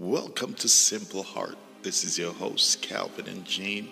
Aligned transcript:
Welcome 0.00 0.54
to 0.54 0.66
Simple 0.66 1.22
Heart. 1.22 1.58
This 1.82 2.04
is 2.04 2.18
your 2.18 2.32
host, 2.32 2.80
Calvin 2.80 3.28
and 3.28 3.44
Jean, 3.44 3.90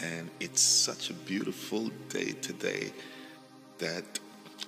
and 0.00 0.28
it's 0.40 0.60
such 0.60 1.08
a 1.08 1.12
beautiful 1.12 1.88
day 2.08 2.32
today 2.32 2.90
that 3.78 4.18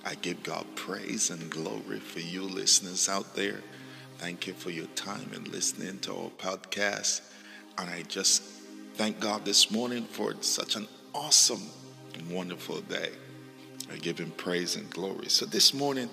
I 0.05 0.15
give 0.15 0.43
God 0.43 0.65
praise 0.75 1.31
and 1.31 1.49
glory 1.49 1.99
for 1.99 2.21
you 2.21 2.43
listeners 2.43 3.09
out 3.09 3.35
there. 3.35 3.59
Thank 4.19 4.47
you 4.47 4.53
for 4.53 4.69
your 4.69 4.85
time 4.95 5.29
and 5.35 5.49
listening 5.49 5.99
to 5.99 6.13
our 6.15 6.29
podcast. 6.37 7.19
And 7.77 7.89
I 7.89 8.03
just 8.03 8.41
thank 8.93 9.19
God 9.19 9.43
this 9.43 9.69
morning 9.69 10.05
for 10.05 10.33
such 10.39 10.77
an 10.77 10.87
awesome 11.13 11.63
and 12.13 12.31
wonderful 12.31 12.79
day. 12.79 13.11
I 13.91 13.97
give 13.97 14.17
Him 14.17 14.31
praise 14.37 14.77
and 14.77 14.89
glory. 14.91 15.27
So 15.27 15.45
this 15.45 15.73
morning, 15.73 16.09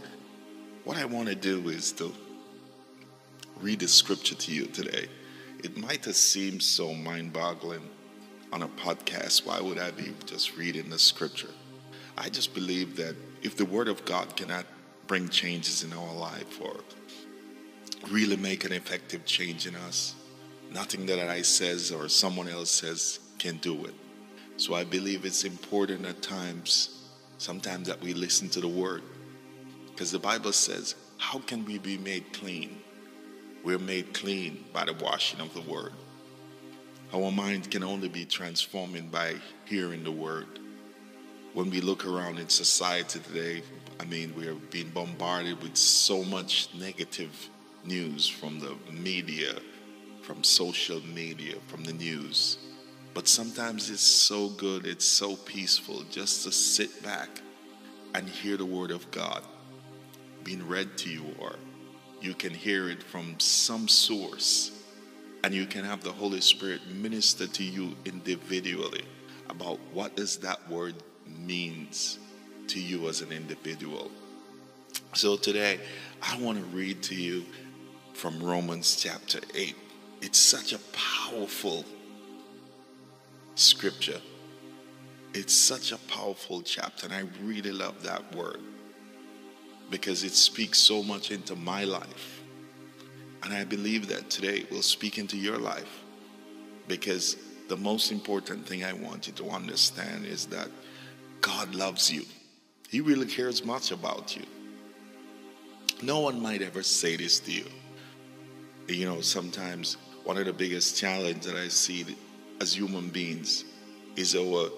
what 0.82 0.96
I 0.96 1.04
want 1.04 1.28
to 1.28 1.36
do 1.36 1.68
is 1.68 1.92
to 1.92 2.12
read 3.60 3.82
a 3.82 3.88
scripture 3.88 4.34
to 4.34 4.52
you 4.52 4.66
today. 4.66 5.08
It 5.62 5.76
might 5.76 6.04
have 6.04 6.16
seemed 6.16 6.62
so 6.62 6.92
mind 6.92 7.32
boggling 7.32 7.88
on 8.52 8.62
a 8.62 8.68
podcast. 8.68 9.46
Why 9.46 9.60
would 9.60 9.78
I 9.78 9.90
be 9.90 10.12
just 10.26 10.56
reading 10.56 10.90
the 10.90 10.98
scripture? 10.98 11.50
I 12.16 12.28
just 12.28 12.54
believe 12.54 12.96
that 12.96 13.16
if 13.42 13.56
the 13.56 13.64
Word 13.64 13.88
of 13.88 14.04
God 14.04 14.36
cannot 14.36 14.66
bring 15.06 15.28
changes 15.28 15.82
in 15.82 15.92
our 15.92 16.14
life 16.14 16.60
or 16.60 16.76
really 18.10 18.36
make 18.36 18.64
an 18.64 18.72
effective 18.72 19.24
change 19.24 19.66
in 19.66 19.74
us, 19.76 20.14
nothing 20.72 21.06
that 21.06 21.18
I 21.18 21.42
says 21.42 21.90
or 21.90 22.08
someone 22.08 22.48
else 22.48 22.70
says 22.70 23.20
can 23.38 23.56
do 23.58 23.84
it. 23.84 23.94
So 24.56 24.74
I 24.74 24.84
believe 24.84 25.24
it's 25.24 25.44
important 25.44 26.06
at 26.06 26.22
times, 26.22 27.08
sometimes 27.38 27.88
that 27.88 28.00
we 28.00 28.14
listen 28.14 28.48
to 28.50 28.60
the 28.60 28.68
Word. 28.68 29.02
Because 29.86 30.12
the 30.12 30.18
Bible 30.18 30.52
says, 30.52 30.94
How 31.18 31.38
can 31.40 31.64
we 31.64 31.78
be 31.78 31.98
made 31.98 32.32
clean? 32.32 32.78
We're 33.64 33.78
made 33.78 34.12
clean 34.12 34.62
by 34.74 34.84
the 34.84 34.92
washing 34.92 35.40
of 35.40 35.54
the 35.54 35.62
word. 35.62 35.92
Our 37.14 37.32
mind 37.32 37.70
can 37.70 37.82
only 37.82 38.08
be 38.08 38.26
transformed 38.26 39.10
by 39.10 39.36
hearing 39.64 40.04
the 40.04 40.12
word. 40.12 40.58
When 41.54 41.70
we 41.70 41.80
look 41.80 42.04
around 42.04 42.38
in 42.38 42.50
society 42.50 43.20
today, 43.20 43.62
I 43.98 44.04
mean, 44.04 44.34
we 44.36 44.48
are 44.48 44.54
being 44.54 44.90
bombarded 44.90 45.62
with 45.62 45.76
so 45.76 46.22
much 46.24 46.68
negative 46.74 47.48
news 47.86 48.28
from 48.28 48.60
the 48.60 48.76
media, 48.92 49.54
from 50.20 50.44
social 50.44 51.00
media, 51.06 51.54
from 51.68 51.84
the 51.84 51.92
news. 51.94 52.58
But 53.14 53.28
sometimes 53.28 53.88
it's 53.88 54.02
so 54.02 54.50
good, 54.50 54.84
it's 54.84 55.06
so 55.06 55.36
peaceful 55.36 56.02
just 56.10 56.44
to 56.44 56.52
sit 56.52 57.02
back 57.02 57.30
and 58.14 58.28
hear 58.28 58.58
the 58.58 58.66
word 58.66 58.90
of 58.90 59.10
God 59.10 59.42
being 60.42 60.68
read 60.68 60.98
to 60.98 61.08
you 61.08 61.24
or 61.38 61.54
you 62.24 62.32
can 62.32 62.54
hear 62.54 62.88
it 62.88 63.02
from 63.02 63.38
some 63.38 63.86
source 63.86 64.70
and 65.42 65.52
you 65.52 65.66
can 65.66 65.84
have 65.84 66.02
the 66.02 66.10
Holy 66.10 66.40
Spirit 66.40 66.80
minister 66.88 67.46
to 67.46 67.62
you 67.62 67.94
individually 68.06 69.04
about 69.50 69.78
what 69.92 70.16
does 70.16 70.38
that 70.38 70.66
word 70.70 70.94
means 71.26 72.18
to 72.66 72.80
you 72.80 73.08
as 73.10 73.20
an 73.20 73.30
individual. 73.30 74.10
So 75.12 75.36
today 75.36 75.78
I 76.22 76.38
want 76.38 76.56
to 76.56 76.64
read 76.74 77.02
to 77.04 77.14
you 77.14 77.44
from 78.14 78.42
Romans 78.42 78.96
chapter 78.96 79.40
8. 79.54 79.76
It's 80.22 80.38
such 80.38 80.72
a 80.72 80.78
powerful 80.92 81.84
scripture. 83.54 84.20
It's 85.34 85.54
such 85.54 85.92
a 85.92 85.98
powerful 86.08 86.62
chapter 86.62 87.06
and 87.06 87.14
I 87.14 87.28
really 87.44 87.72
love 87.72 88.02
that 88.02 88.34
word 88.34 88.60
because 89.94 90.24
it 90.24 90.34
speaks 90.34 90.80
so 90.80 91.04
much 91.04 91.30
into 91.30 91.54
my 91.54 91.84
life. 91.84 92.42
And 93.44 93.54
I 93.54 93.62
believe 93.62 94.08
that 94.08 94.28
today 94.28 94.66
will 94.72 94.82
speak 94.82 95.18
into 95.18 95.36
your 95.36 95.56
life 95.56 96.02
because 96.88 97.36
the 97.68 97.76
most 97.76 98.10
important 98.10 98.66
thing 98.66 98.82
I 98.82 98.92
want 98.92 99.28
you 99.28 99.32
to 99.34 99.50
understand 99.50 100.26
is 100.26 100.46
that 100.46 100.68
God 101.40 101.76
loves 101.76 102.12
you. 102.12 102.24
He 102.88 103.02
really 103.02 103.26
cares 103.26 103.64
much 103.64 103.92
about 103.92 104.34
you. 104.34 104.42
No 106.02 106.18
one 106.18 106.42
might 106.42 106.60
ever 106.60 106.82
say 106.82 107.14
this 107.14 107.38
to 107.38 107.52
you. 107.52 107.66
You 108.88 109.04
know, 109.04 109.20
sometimes 109.20 109.96
one 110.24 110.38
of 110.38 110.46
the 110.46 110.52
biggest 110.52 110.96
challenges 110.96 111.46
that 111.46 111.56
I 111.56 111.68
see 111.68 112.04
as 112.60 112.76
human 112.76 113.10
beings 113.10 113.64
is 114.16 114.34
our 114.34 114.70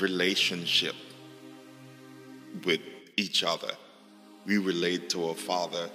relationship 0.00 0.96
with 2.64 2.80
each 3.16 3.44
other 3.44 3.70
we 4.46 4.58
relate 4.58 5.08
to 5.10 5.28
our 5.28 5.34
Father. 5.34 5.88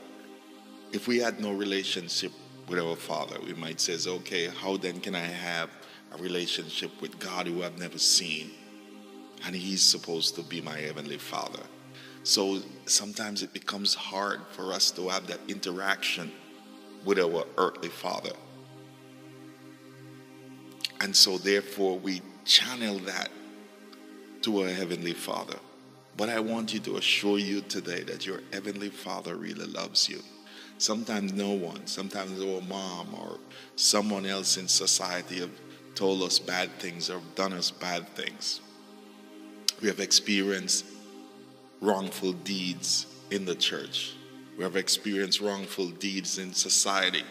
If 0.91 1.07
we 1.07 1.19
had 1.19 1.39
no 1.39 1.53
relationship 1.53 2.31
with 2.67 2.79
our 2.79 2.95
Father, 2.95 3.37
we 3.45 3.53
might 3.53 3.79
say, 3.79 3.97
okay, 4.09 4.47
how 4.47 4.77
then 4.77 4.99
can 4.99 5.15
I 5.15 5.19
have 5.19 5.69
a 6.13 6.21
relationship 6.21 6.91
with 7.01 7.19
God 7.19 7.47
who 7.47 7.63
I've 7.63 7.77
never 7.77 7.99
seen? 7.99 8.51
And 9.45 9.55
He's 9.55 9.83
supposed 9.83 10.35
to 10.35 10.43
be 10.43 10.61
my 10.61 10.77
Heavenly 10.77 11.17
Father. 11.17 11.61
So 12.23 12.59
sometimes 12.85 13.43
it 13.43 13.53
becomes 13.53 13.93
hard 13.93 14.41
for 14.51 14.73
us 14.73 14.91
to 14.91 15.09
have 15.09 15.27
that 15.27 15.39
interaction 15.47 16.31
with 17.05 17.19
our 17.19 17.45
earthly 17.57 17.89
Father. 17.89 18.33
And 21.01 21.15
so, 21.15 21.37
therefore, 21.37 21.97
we 21.97 22.21
channel 22.43 22.99
that 22.99 23.29
to 24.41 24.63
our 24.63 24.69
Heavenly 24.69 25.13
Father. 25.13 25.55
But 26.19 26.27
I 26.27 26.41
want 26.41 26.73
you 26.73 26.81
to 26.81 26.97
assure 26.97 27.39
you 27.39 27.61
today 27.61 28.03
that 28.03 28.25
your 28.25 28.41
Heavenly 28.51 28.89
Father 28.89 29.37
really 29.37 29.65
loves 29.67 30.09
you. 30.09 30.21
Sometimes 30.77 31.31
no 31.31 31.51
one, 31.51 31.87
sometimes 31.87 32.41
our 32.41 32.59
mom 32.59 33.15
or 33.15 33.37
someone 33.77 34.25
else 34.25 34.57
in 34.57 34.67
society 34.67 35.39
have 35.39 35.57
told 35.95 36.21
us 36.23 36.37
bad 36.37 36.77
things 36.77 37.09
or 37.09 37.21
done 37.35 37.53
us 37.53 37.71
bad 37.71 38.05
things. 38.17 38.59
We 39.81 39.87
have 39.87 40.01
experienced 40.01 40.83
wrongful 41.79 42.33
deeds 42.33 43.05
in 43.31 43.45
the 43.45 43.55
church. 43.55 44.13
We 44.57 44.65
have 44.65 44.75
experienced 44.75 45.39
wrongful 45.39 45.91
deeds 45.91 46.37
in 46.37 46.53
society. 46.53 47.23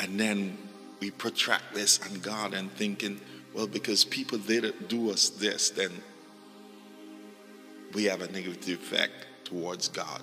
And 0.00 0.18
then 0.18 0.58
we 0.98 1.12
protract 1.12 1.72
this 1.72 2.00
on 2.04 2.18
God 2.18 2.52
and 2.52 2.68
thinking, 2.72 3.20
well, 3.54 3.68
because 3.68 4.04
people 4.04 4.38
did 4.38 4.88
do 4.88 5.12
us 5.12 5.28
this, 5.28 5.70
then 5.70 5.92
we 7.94 8.04
have 8.04 8.22
a 8.22 8.30
negative 8.32 8.80
effect 8.80 9.26
towards 9.44 9.88
God. 9.88 10.20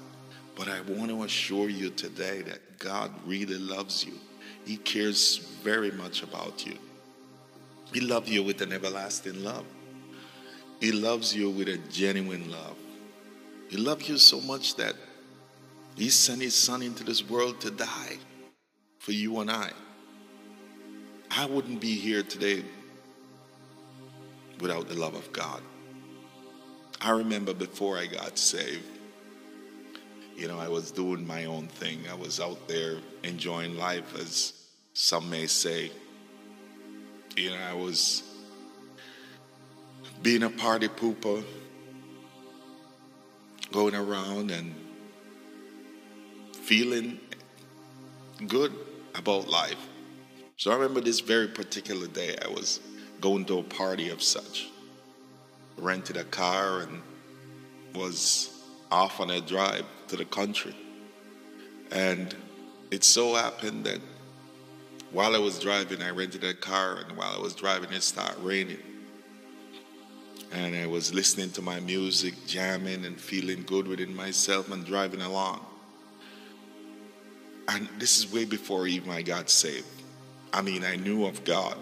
But 0.55 0.67
I 0.67 0.81
want 0.81 1.09
to 1.09 1.23
assure 1.23 1.69
you 1.69 1.89
today 1.89 2.41
that 2.43 2.79
God 2.79 3.11
really 3.25 3.57
loves 3.57 4.05
you. 4.05 4.13
He 4.65 4.77
cares 4.77 5.37
very 5.63 5.91
much 5.91 6.23
about 6.23 6.65
you. 6.65 6.77
He 7.91 7.99
loves 7.99 8.29
you 8.29 8.43
with 8.43 8.61
an 8.61 8.71
everlasting 8.71 9.43
love. 9.43 9.65
He 10.79 10.91
loves 10.91 11.35
you 11.35 11.49
with 11.49 11.67
a 11.69 11.77
genuine 11.89 12.51
love. 12.51 12.75
He 13.69 13.77
loves 13.77 14.07
you 14.07 14.17
so 14.17 14.41
much 14.41 14.75
that 14.75 14.95
He 15.95 16.09
sent 16.09 16.41
His 16.41 16.55
Son 16.55 16.81
into 16.81 17.03
this 17.03 17.27
world 17.27 17.61
to 17.61 17.71
die 17.71 18.17
for 18.99 19.11
you 19.11 19.39
and 19.39 19.49
I. 19.49 19.71
I 21.31 21.45
wouldn't 21.45 21.81
be 21.81 21.95
here 21.95 22.21
today 22.23 22.63
without 24.59 24.87
the 24.87 24.95
love 24.95 25.15
of 25.15 25.31
God. 25.33 25.61
I 27.03 27.09
remember 27.09 27.53
before 27.53 27.97
I 27.97 28.05
got 28.05 28.37
saved, 28.37 28.85
you 30.37 30.47
know, 30.47 30.57
I 30.57 30.69
was 30.69 30.89
doing 30.89 31.27
my 31.27 31.43
own 31.45 31.67
thing. 31.67 31.99
I 32.09 32.13
was 32.13 32.39
out 32.39 32.65
there 32.69 32.95
enjoying 33.23 33.77
life, 33.77 34.15
as 34.17 34.53
some 34.93 35.29
may 35.29 35.47
say. 35.47 35.91
You 37.35 37.49
know, 37.49 37.57
I 37.57 37.73
was 37.73 38.23
being 40.21 40.43
a 40.43 40.49
party 40.49 40.87
pooper, 40.87 41.43
going 43.73 43.95
around 43.95 44.49
and 44.49 44.73
feeling 46.53 47.19
good 48.47 48.73
about 49.13 49.49
life. 49.49 49.89
So 50.55 50.71
I 50.71 50.75
remember 50.75 51.01
this 51.01 51.19
very 51.19 51.49
particular 51.49 52.07
day, 52.07 52.37
I 52.43 52.47
was 52.47 52.79
going 53.19 53.43
to 53.45 53.59
a 53.59 53.63
party 53.63 54.09
of 54.09 54.23
such 54.23 54.69
rented 55.77 56.17
a 56.17 56.23
car 56.25 56.81
and 56.81 57.01
was 57.95 58.63
off 58.91 59.19
on 59.19 59.29
a 59.31 59.41
drive 59.41 59.85
to 60.07 60.15
the 60.15 60.25
country. 60.25 60.75
And 61.91 62.35
it 62.91 63.03
so 63.03 63.35
happened 63.35 63.85
that 63.85 63.99
while 65.11 65.35
I 65.35 65.39
was 65.39 65.59
driving, 65.59 66.01
I 66.01 66.09
rented 66.09 66.43
a 66.43 66.55
car, 66.55 66.97
and 66.97 67.15
while 67.15 67.35
I 67.35 67.39
was 67.39 67.53
driving, 67.53 67.91
it 67.91 68.01
started 68.01 68.41
raining. 68.43 68.79
And 70.51 70.75
I 70.75 70.87
was 70.87 71.13
listening 71.13 71.51
to 71.51 71.61
my 71.61 71.79
music, 71.79 72.33
jamming, 72.47 73.05
and 73.05 73.19
feeling 73.19 73.63
good 73.63 73.87
within 73.87 74.15
myself 74.15 74.71
and 74.71 74.83
driving 74.85 75.21
along. 75.21 75.63
And 77.67 77.87
this 77.99 78.17
is 78.17 78.31
way 78.31 78.45
before 78.45 78.87
even 78.87 79.11
I 79.11 79.21
got 79.21 79.49
saved. 79.49 79.85
I 80.51 80.61
mean, 80.61 80.83
I 80.83 80.95
knew 80.95 81.25
of 81.25 81.43
God, 81.43 81.77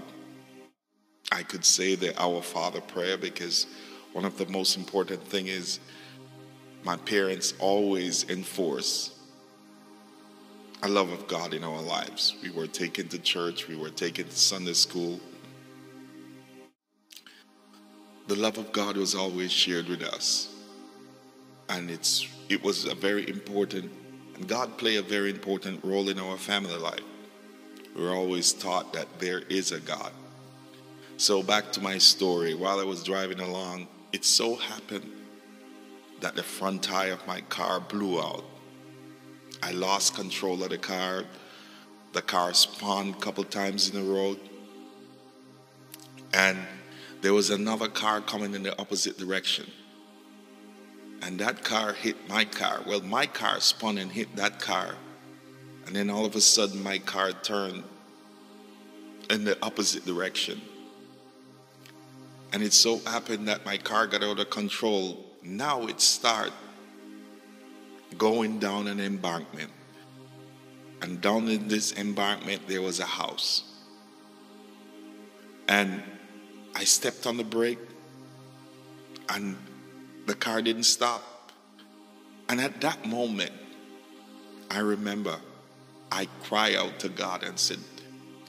I 1.31 1.43
could 1.43 1.63
say 1.63 1.95
the 1.95 2.19
Our 2.21 2.41
Father 2.41 2.81
prayer 2.81 3.17
because 3.17 3.67
one 4.13 4.25
of 4.25 4.37
the 4.37 4.45
most 4.47 4.75
important 4.75 5.23
thing 5.23 5.47
is 5.47 5.79
my 6.83 6.97
parents 6.97 7.53
always 7.59 8.29
enforce 8.29 9.17
a 10.83 10.89
love 10.89 11.11
of 11.11 11.27
God 11.27 11.53
in 11.53 11.63
our 11.63 11.81
lives. 11.81 12.35
We 12.43 12.49
were 12.49 12.67
taken 12.67 13.07
to 13.09 13.19
church, 13.19 13.67
we 13.67 13.75
were 13.75 13.89
taken 13.89 14.27
to 14.27 14.35
Sunday 14.35 14.73
school. 14.73 15.19
The 18.27 18.35
love 18.35 18.57
of 18.57 18.71
God 18.71 18.97
was 18.97 19.15
always 19.15 19.51
shared 19.51 19.87
with 19.87 20.01
us. 20.01 20.53
And 21.69 21.89
it's 21.89 22.27
it 22.49 22.61
was 22.61 22.85
a 22.85 22.95
very 22.95 23.29
important 23.29 23.91
and 24.35 24.47
God 24.47 24.77
played 24.77 24.97
a 24.97 25.03
very 25.03 25.29
important 25.29 25.83
role 25.83 26.09
in 26.09 26.19
our 26.19 26.37
family 26.37 26.75
life. 26.75 27.03
We 27.95 28.03
were 28.03 28.15
always 28.15 28.53
taught 28.53 28.91
that 28.93 29.07
there 29.19 29.41
is 29.49 29.71
a 29.71 29.79
God. 29.79 30.11
So 31.21 31.43
back 31.43 31.71
to 31.73 31.81
my 31.81 31.99
story, 31.99 32.55
while 32.55 32.79
I 32.79 32.83
was 32.83 33.03
driving 33.03 33.41
along, 33.41 33.87
it 34.11 34.25
so 34.25 34.55
happened 34.55 35.05
that 36.19 36.35
the 36.35 36.41
front 36.41 36.81
tire 36.81 37.13
of 37.13 37.27
my 37.27 37.41
car 37.41 37.79
blew 37.79 38.19
out. 38.19 38.43
I 39.61 39.69
lost 39.69 40.15
control 40.15 40.63
of 40.63 40.71
the 40.71 40.79
car. 40.79 41.25
The 42.13 42.23
car 42.23 42.55
spun 42.55 43.09
a 43.09 43.21
couple 43.21 43.43
times 43.43 43.87
in 43.87 44.03
the 44.03 44.11
road. 44.11 44.39
And 46.33 46.57
there 47.21 47.35
was 47.35 47.51
another 47.51 47.87
car 47.87 48.21
coming 48.21 48.55
in 48.55 48.63
the 48.63 48.75
opposite 48.81 49.19
direction. 49.19 49.69
And 51.21 51.37
that 51.39 51.63
car 51.63 51.93
hit 51.93 52.15
my 52.29 52.45
car. 52.45 52.81
Well, 52.87 53.01
my 53.01 53.27
car 53.27 53.59
spun 53.59 53.99
and 53.99 54.11
hit 54.11 54.37
that 54.37 54.59
car. 54.59 54.95
And 55.85 55.95
then 55.95 56.09
all 56.09 56.25
of 56.25 56.35
a 56.35 56.41
sudden, 56.41 56.81
my 56.81 56.97
car 56.97 57.31
turned 57.31 57.83
in 59.29 59.43
the 59.43 59.55
opposite 59.63 60.03
direction. 60.03 60.59
And 62.53 62.61
it 62.61 62.73
so 62.73 62.97
happened 62.99 63.47
that 63.47 63.65
my 63.65 63.77
car 63.77 64.07
got 64.07 64.23
out 64.23 64.39
of 64.39 64.49
control. 64.49 65.25
Now 65.41 65.87
it 65.87 66.01
started 66.01 66.53
going 68.17 68.59
down 68.59 68.87
an 68.87 68.99
embankment. 68.99 69.71
And 71.01 71.21
down 71.21 71.47
in 71.47 71.67
this 71.67 71.93
embankment, 71.93 72.67
there 72.67 72.81
was 72.81 72.99
a 72.99 73.05
house. 73.05 73.63
And 75.67 76.03
I 76.75 76.83
stepped 76.83 77.25
on 77.25 77.37
the 77.37 77.43
brake, 77.43 77.79
and 79.29 79.57
the 80.25 80.35
car 80.35 80.61
didn't 80.61 80.83
stop. 80.83 81.51
And 82.49 82.61
at 82.61 82.81
that 82.81 83.05
moment, 83.05 83.51
I 84.69 84.79
remember 84.79 85.37
I 86.11 86.27
cry 86.43 86.75
out 86.75 86.99
to 86.99 87.09
God 87.09 87.43
and 87.43 87.57
said, 87.57 87.79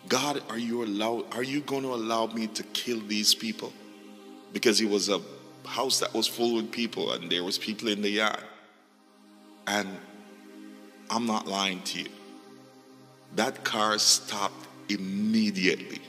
God, 0.09 0.43
are 0.51 0.59
you 0.59 0.85
allow 0.85 1.25
are 1.33 1.43
you 1.43 1.61
going 1.61 1.83
to 1.85 1.95
allow 1.95 2.27
me 2.27 2.49
to 2.49 2.63
kill 2.65 3.01
these 3.01 3.35
people? 3.35 3.73
Because 4.53 4.81
it 4.81 4.89
was 4.89 5.09
a 5.09 5.21
house 5.65 6.01
that 6.01 6.13
was 6.13 6.27
full 6.27 6.57
with 6.57 6.71
people 6.71 7.13
and 7.13 7.31
there 7.31 7.45
was 7.45 7.59
people 7.59 7.89
in 7.89 8.03
the 8.03 8.11
yard. 8.11 8.45
And 9.67 9.89
I'm 11.11 11.27
not 11.27 11.47
lying 11.47 11.83
to 11.83 12.01
you. 12.01 12.09
That 13.37 13.65
car 13.65 13.99
stopped 13.99 14.67
immediately. 14.89 16.01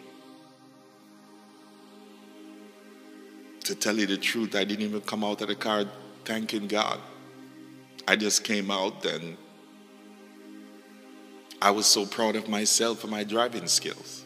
To 3.65 3.75
tell 3.75 3.97
you 3.97 4.05
the 4.05 4.17
truth, 4.17 4.55
I 4.55 4.65
didn't 4.65 4.85
even 4.85 5.01
come 5.01 5.23
out 5.23 5.41
of 5.41 5.47
the 5.47 5.55
car 5.55 5.85
thanking 6.25 6.67
God. 6.67 6.99
I 8.07 8.17
just 8.17 8.43
came 8.43 8.69
out 8.69 9.05
and 9.05 9.37
I 11.61 11.71
was 11.71 11.85
so 11.85 12.05
proud 12.05 12.35
of 12.35 12.49
myself 12.49 13.03
and 13.03 13.11
my 13.11 13.23
driving 13.23 13.67
skills. 13.67 14.25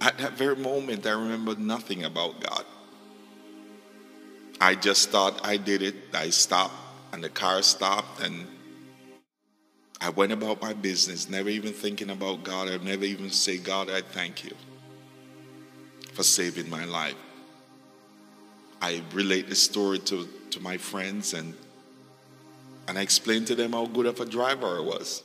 At 0.00 0.16
that 0.18 0.32
very 0.32 0.56
moment, 0.56 1.06
I 1.06 1.10
remembered 1.10 1.58
nothing 1.58 2.04
about 2.04 2.40
God. 2.40 2.64
I 4.62 4.76
just 4.76 5.10
thought 5.10 5.44
I 5.44 5.56
did 5.56 5.82
it. 5.82 5.96
I 6.14 6.30
stopped, 6.30 6.76
and 7.12 7.24
the 7.24 7.28
car 7.28 7.62
stopped, 7.62 8.22
and 8.22 8.46
I 10.00 10.10
went 10.10 10.30
about 10.30 10.62
my 10.62 10.72
business, 10.72 11.28
never 11.28 11.48
even 11.48 11.72
thinking 11.72 12.10
about 12.10 12.44
God. 12.44 12.68
I 12.68 12.76
never 12.76 13.04
even 13.04 13.28
say, 13.30 13.58
God, 13.58 13.90
I 13.90 14.02
thank 14.02 14.44
you 14.44 14.54
for 16.12 16.22
saving 16.22 16.70
my 16.70 16.84
life. 16.84 17.16
I 18.80 19.02
relate 19.12 19.48
the 19.48 19.56
story 19.56 19.98
to, 19.98 20.28
to 20.50 20.60
my 20.60 20.76
friends 20.76 21.34
and 21.34 21.54
and 22.86 22.98
I 22.98 23.02
explained 23.02 23.48
to 23.48 23.54
them 23.54 23.72
how 23.72 23.86
good 23.86 24.06
of 24.06 24.20
a 24.20 24.26
driver 24.26 24.78
I 24.78 24.80
was. 24.80 25.22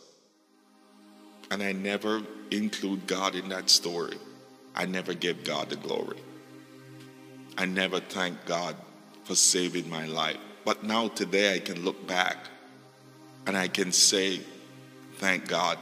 And 1.52 1.62
I 1.62 1.74
never 1.74 2.22
include 2.52 3.08
God 3.08 3.36
in 3.36 3.50
that 3.50 3.70
story. 3.70 4.18
I 4.76 4.86
never 4.86 5.14
give 5.14 5.44
God 5.44 5.70
the 5.72 5.76
glory. 5.76 6.18
I 7.58 7.66
never 7.66 8.00
thank 8.00 8.46
God 8.46 8.76
for 9.28 9.36
saving 9.36 9.90
my 9.90 10.06
life. 10.06 10.38
But 10.64 10.84
now 10.84 11.10
today 11.10 11.54
I 11.54 11.60
can 11.60 11.84
look 11.84 12.08
back 12.08 12.38
and 13.46 13.58
I 13.58 13.68
can 13.68 13.92
say, 13.92 14.40
thank 15.16 15.50
God. 15.50 15.78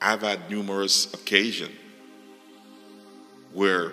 I've 0.00 0.20
had 0.20 0.48
numerous 0.48 1.12
occasions 1.12 1.74
where 3.52 3.92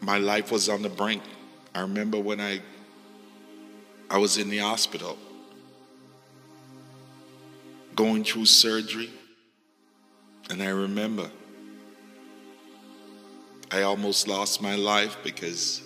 my 0.00 0.16
life 0.16 0.50
was 0.50 0.70
on 0.70 0.80
the 0.80 0.88
brink. 0.88 1.22
I 1.74 1.82
remember 1.82 2.18
when 2.18 2.40
I 2.40 2.60
I 4.08 4.16
was 4.16 4.38
in 4.38 4.48
the 4.48 4.58
hospital 4.58 5.18
going 7.94 8.24
through 8.24 8.46
surgery. 8.46 9.10
And 10.48 10.62
I 10.62 10.68
remember 10.68 11.28
I 13.70 13.82
almost 13.82 14.26
lost 14.26 14.62
my 14.62 14.76
life 14.76 15.18
because 15.22 15.82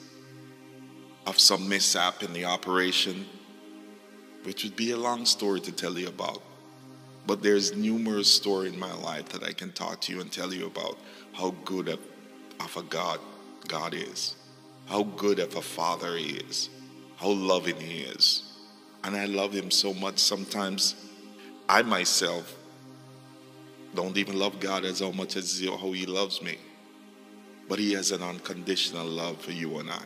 of 1.26 1.38
some 1.38 1.69
mishap 1.69 2.22
in 2.22 2.32
the 2.32 2.44
operation, 2.44 3.26
which 4.44 4.64
would 4.64 4.76
be 4.76 4.93
a 4.93 4.96
long 4.96 5.26
story 5.26 5.61
to 5.61 5.72
tell 5.72 5.99
you 5.99 6.08
about. 6.08 6.43
But 7.26 7.43
there's 7.43 7.76
numerous 7.76 8.32
stories 8.32 8.72
in 8.72 8.78
my 8.78 8.93
life 8.93 9.28
that 9.31 9.43
I 9.43 9.52
can 9.52 9.72
talk 9.72 10.00
to 10.02 10.12
you 10.12 10.20
and 10.20 10.32
tell 10.32 10.52
you 10.52 10.67
about 10.67 10.99
how 11.32 11.55
good 11.64 11.88
of, 11.88 12.00
of 12.58 12.76
a 12.76 12.82
God 12.82 13.20
God 13.69 13.94
is, 13.94 14.37
how 14.87 15.05
good 15.05 15.38
of 15.38 15.55
a 15.55 15.62
Father 15.62 16.17
He 16.17 16.38
is, 16.38 16.70
how 17.17 17.28
loving 17.28 17.78
He 17.78 18.00
is. 18.00 18.43
And 19.05 19.16
I 19.16 19.26
love 19.26 19.52
Him 19.52 19.70
so 19.70 19.94
much 19.94 20.19
sometimes 20.19 20.96
I 21.69 21.82
myself 21.82 22.56
don't 23.94 24.16
even 24.16 24.38
love 24.38 24.58
God 24.61 24.84
as 24.84 25.00
much 25.02 25.37
as 25.37 25.62
how 25.64 25.93
He 25.93 26.06
loves 26.06 26.43
me. 26.43 26.58
But 27.69 27.78
He 27.78 27.93
has 27.93 28.11
an 28.11 28.23
unconditional 28.23 29.06
love 29.06 29.40
for 29.40 29.52
you 29.52 29.78
and 29.78 29.90
I. 29.90 30.02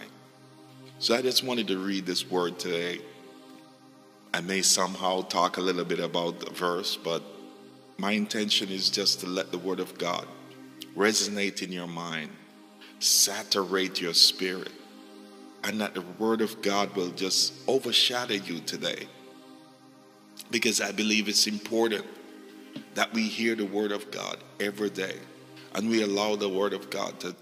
So 0.98 1.14
I 1.14 1.22
just 1.22 1.44
wanted 1.44 1.68
to 1.68 1.78
read 1.78 2.06
this 2.06 2.28
word 2.30 2.58
today. 2.58 3.00
I 4.32 4.40
may 4.40 4.62
somehow 4.62 5.22
talk 5.22 5.56
a 5.56 5.60
little 5.60 5.84
bit 5.84 6.00
about 6.00 6.40
the 6.40 6.50
verse, 6.50 6.96
but 6.96 7.22
my 7.98 8.12
intention 8.12 8.68
is 8.70 8.90
just 8.90 9.20
to 9.20 9.26
let 9.26 9.52
the 9.52 9.58
word 9.58 9.80
of 9.80 9.98
God 9.98 10.26
resonate 10.96 11.62
in 11.62 11.72
your 11.72 11.86
mind, 11.86 12.30
saturate 12.98 14.00
your 14.00 14.14
spirit, 14.14 14.72
and 15.62 15.80
that 15.80 15.94
the 15.94 16.04
word 16.18 16.40
of 16.40 16.62
God 16.62 16.94
will 16.96 17.10
just 17.10 17.52
overshadow 17.68 18.34
you 18.34 18.60
today 18.60 19.06
because 20.50 20.80
I 20.80 20.92
believe 20.92 21.28
it's 21.28 21.46
important 21.46 22.04
that 22.94 23.12
we 23.12 23.22
hear 23.22 23.54
the 23.54 23.66
Word 23.66 23.92
of 23.92 24.10
God 24.10 24.38
every 24.60 24.90
day 24.90 25.16
and 25.74 25.88
we 25.88 26.02
allow 26.02 26.36
the 26.36 26.48
Word 26.48 26.72
of 26.72 26.90
God 26.90 27.18
to 27.20 27.34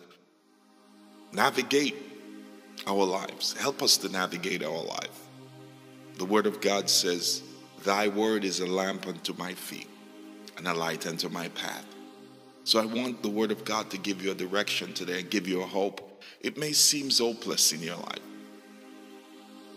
navigate 1.33 1.95
our 2.87 3.05
lives, 3.05 3.55
help 3.55 3.83
us 3.83 3.97
to 3.99 4.09
navigate 4.09 4.63
our 4.63 4.83
life. 4.83 5.27
The 6.19 6.25
Word 6.25 6.47
of 6.47 6.61
God 6.61 6.89
says, 6.91 7.43
Thy 7.85 8.09
Word 8.09 8.45
is 8.45 8.61
a 8.61 8.67
lamp 8.67 9.07
unto 9.07 9.35
my 9.35 9.55
feet 9.55 9.89
and 10.57 10.67
a 10.69 10.75
light 10.75 11.07
unto 11.07 11.29
my 11.29 11.49
path. 11.49 11.87
So 12.65 12.81
I 12.81 12.85
want 12.85 13.23
the 13.23 13.29
Word 13.29 13.51
of 13.51 13.65
God 13.65 13.91
to 13.91 13.99
give 13.99 14.23
you 14.23 14.31
a 14.31 14.35
direction 14.35 14.93
today 14.93 15.21
and 15.21 15.31
give 15.31 15.49
you 15.49 15.63
a 15.63 15.67
hope. 15.67 16.23
It 16.41 16.57
may 16.57 16.73
seem 16.73 17.11
hopeless 17.11 17.73
in 17.73 17.81
your 17.81 17.97
life 17.97 18.21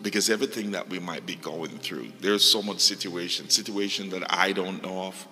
because 0.02 0.30
everything 0.30 0.72
that 0.72 0.88
we 0.90 1.00
might 1.00 1.26
be 1.26 1.36
going 1.36 1.78
through 1.80 2.12
there's 2.22 2.44
so 2.44 2.62
much 2.62 2.80
situation 2.80 3.50
situation 3.50 4.10
that 4.10 4.24
i 4.32 4.52
don't 4.52 4.84
know 4.84 5.04
of 5.04 5.28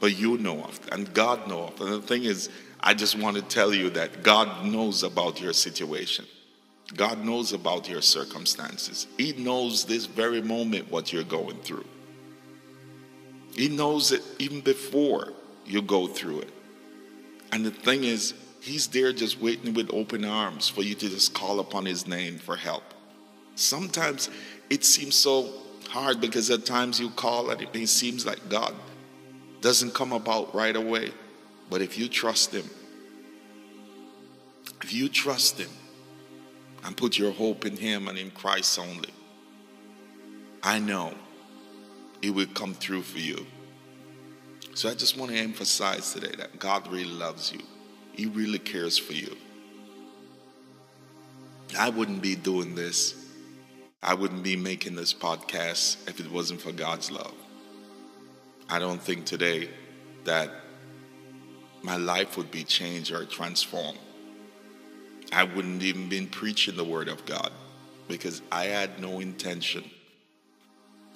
but 0.00 0.16
you 0.16 0.38
know 0.38 0.62
of 0.62 0.80
and 0.92 1.12
god 1.14 1.48
know 1.48 1.64
of 1.64 1.80
and 1.80 1.92
the 1.92 2.02
thing 2.02 2.24
is 2.24 2.48
i 2.80 2.94
just 2.94 3.18
want 3.18 3.36
to 3.36 3.42
tell 3.42 3.72
you 3.74 3.90
that 3.90 4.22
god 4.22 4.64
knows 4.64 5.02
about 5.02 5.40
your 5.40 5.52
situation 5.52 6.24
god 6.94 7.24
knows 7.24 7.52
about 7.52 7.88
your 7.88 8.02
circumstances. 8.02 9.06
He 9.18 9.32
knows 9.32 9.84
this 9.84 10.06
very 10.06 10.42
moment 10.42 10.90
what 10.90 11.12
you're 11.12 11.24
going 11.24 11.58
through. 11.60 11.86
He 13.54 13.68
knows 13.68 14.12
it 14.12 14.22
even 14.38 14.60
before 14.60 15.32
you 15.66 15.82
go 15.82 16.06
through 16.06 16.40
it. 16.40 16.52
And 17.52 17.64
the 17.64 17.70
thing 17.70 18.04
is 18.04 18.34
he's 18.60 18.86
there 18.88 19.12
just 19.12 19.40
waiting 19.40 19.74
with 19.74 19.92
open 19.92 20.24
arms 20.24 20.68
for 20.68 20.82
you 20.82 20.94
to 20.94 21.08
just 21.08 21.34
call 21.34 21.60
upon 21.60 21.84
his 21.84 22.06
name 22.06 22.38
for 22.38 22.56
help. 22.56 22.84
Sometimes 23.54 24.30
it 24.70 24.84
seems 24.84 25.14
so 25.14 25.50
hard 25.88 26.20
because 26.20 26.50
at 26.50 26.64
times 26.64 26.98
you 26.98 27.10
call 27.10 27.50
and 27.50 27.60
it 27.60 27.88
seems 27.88 28.24
like 28.24 28.48
God 28.48 28.74
doesn't 29.60 29.94
come 29.94 30.12
about 30.12 30.54
right 30.54 30.74
away. 30.74 31.10
But 31.70 31.82
if 31.82 31.98
you 31.98 32.08
trust 32.08 32.52
Him, 32.52 32.68
if 34.82 34.92
you 34.92 35.08
trust 35.08 35.58
Him 35.58 35.70
and 36.84 36.96
put 36.96 37.18
your 37.18 37.32
hope 37.32 37.64
in 37.66 37.76
Him 37.76 38.08
and 38.08 38.18
in 38.18 38.30
Christ 38.30 38.78
only, 38.78 39.10
I 40.62 40.78
know 40.78 41.14
it 42.22 42.30
will 42.30 42.46
come 42.46 42.74
through 42.74 43.02
for 43.02 43.18
you 43.18 43.46
So 44.74 44.88
I 44.88 44.94
just 44.94 45.18
want 45.18 45.30
to 45.32 45.36
emphasize 45.36 46.14
today 46.14 46.34
that 46.38 46.58
God 46.58 46.90
really 46.90 47.04
loves 47.04 47.52
you. 47.52 47.60
He 48.14 48.26
really 48.26 48.58
cares 48.58 48.96
for 48.98 49.12
you. 49.12 49.36
I 51.78 51.90
wouldn't 51.90 52.22
be 52.22 52.36
doing 52.36 52.74
this. 52.74 53.14
I 54.02 54.14
wouldn't 54.14 54.42
be 54.42 54.56
making 54.56 54.96
this 54.96 55.12
podcast 55.12 56.08
if 56.08 56.20
it 56.20 56.30
wasn't 56.30 56.60
for 56.62 56.72
God's 56.72 57.10
love. 57.10 57.34
I 58.68 58.78
don't 58.78 59.02
think 59.02 59.26
today 59.26 59.68
that 60.24 60.50
my 61.82 61.96
life 61.96 62.36
would 62.38 62.50
be 62.50 62.64
changed 62.64 63.12
or 63.12 63.24
transformed. 63.26 63.98
I 65.32 65.44
wouldn't 65.44 65.82
even 65.82 66.08
been 66.08 66.26
preaching 66.26 66.76
the 66.76 66.84
word 66.84 67.08
of 67.08 67.24
God 67.24 67.50
because 68.06 68.42
I 68.52 68.64
had 68.64 69.00
no 69.00 69.20
intention 69.20 69.84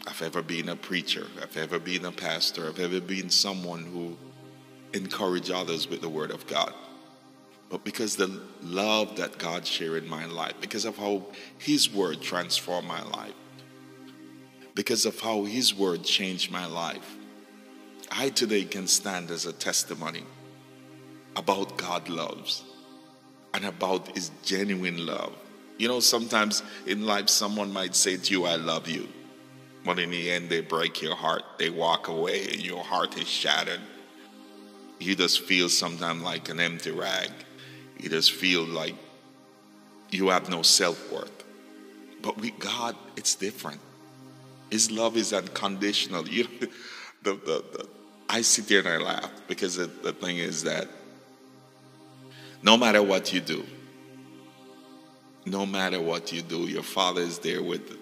of 0.07 0.23
ever 0.23 0.43
being 0.43 0.69
a 0.71 0.77
preacher, 0.77 1.27
of 1.43 1.57
ever 1.57 1.79
being 1.79 2.05
a 2.05 2.13
pastor, 2.13 2.67
of 2.67 2.81
ever 2.81 3.01
being 3.01 3.29
someone 3.29 3.85
who 3.85 4.17
encourage 4.95 5.51
others 5.51 5.89
with 5.89 6.01
the 6.01 6.09
word 6.09 6.31
of 6.31 6.47
God. 6.47 6.73
But 7.69 7.85
because 7.85 8.17
the 8.17 8.41
love 8.63 9.17
that 9.17 9.39
God 9.39 9.67
shared 9.67 10.05
in 10.05 10.09
my 10.09 10.25
life, 10.25 10.55
because 10.61 10.85
of 10.85 10.97
how 10.97 11.27
his 11.59 11.93
word 11.93 12.23
transformed 12.23 12.89
my 12.89 13.03
life, 13.03 13.35
because 14.75 15.05
of 15.05 15.19
how 15.21 15.45
his 15.45 15.75
word 15.75 16.05
changed 16.05 16.51
my 16.51 16.67
life, 16.67 17.17
I 18.11 18.31
today 18.31 18.65
can 18.65 18.87
stand 18.87 19.31
as 19.31 19.47
a 19.47 19.53
testimony 19.53 20.23
about 21.35 21.77
God 21.77 22.09
loves 22.09 22.63
and 23.57 23.65
about 23.65 24.09
his 24.09 24.31
genuine 24.45 25.07
love. 25.07 25.33
You 25.79 25.89
know, 25.89 26.01
sometimes 26.01 26.63
in 26.87 27.07
life, 27.07 27.31
someone 27.31 27.73
might 27.73 27.97
say 27.97 28.19
to 28.19 28.33
you, 28.33 28.45
I 28.45 28.57
love 28.57 28.87
you. 28.87 29.09
But 29.85 29.99
in 29.99 30.11
the 30.11 30.31
end, 30.31 30.51
they 30.51 30.61
break 30.61 31.01
your 31.01 31.17
heart. 31.17 31.43
They 31.59 31.71
walk 31.71 32.09
away, 32.09 32.49
and 32.53 32.65
your 32.65 32.85
heart 32.85 33.17
is 33.17 33.27
shattered. 33.27 33.81
You 34.99 35.15
just 35.15 35.41
feel 35.43 35.69
sometimes 35.71 36.23
like 36.23 36.51
an 36.51 36.61
empty 36.61 36.91
rag. 36.91 37.31
You 37.99 38.11
just 38.11 38.33
feel 38.33 38.63
like 38.65 38.95
you 40.11 40.29
have 40.29 40.51
no 40.51 40.63
self 40.63 41.11
worth. 41.11 41.45
But 42.21 42.39
with 42.39 42.59
God, 42.59 42.95
it's 43.17 43.35
different. 43.35 43.81
His 44.71 44.91
love 44.91 45.17
is 45.17 45.33
unconditional. 45.33 46.29
You, 46.37 46.47
the, 47.23 47.33
the, 47.33 47.65
the, 47.73 47.89
I 48.29 48.43
sit 48.43 48.69
there 48.69 48.81
and 48.81 48.89
I 48.89 48.99
laugh 48.99 49.31
because 49.49 49.77
the, 49.77 49.87
the 49.87 50.13
thing 50.13 50.39
is 50.39 50.63
that 50.65 50.89
no 52.67 52.77
matter 52.77 53.01
what 53.01 53.33
you 53.33 53.39
do, 53.39 53.65
no 55.45 55.65
matter 55.65 56.01
what 56.01 56.33
you 56.33 56.43
do, 56.43 56.63
your 56.63 56.83
father 56.83 57.21
is 57.21 57.39
there 57.39 57.63
with 57.63 57.97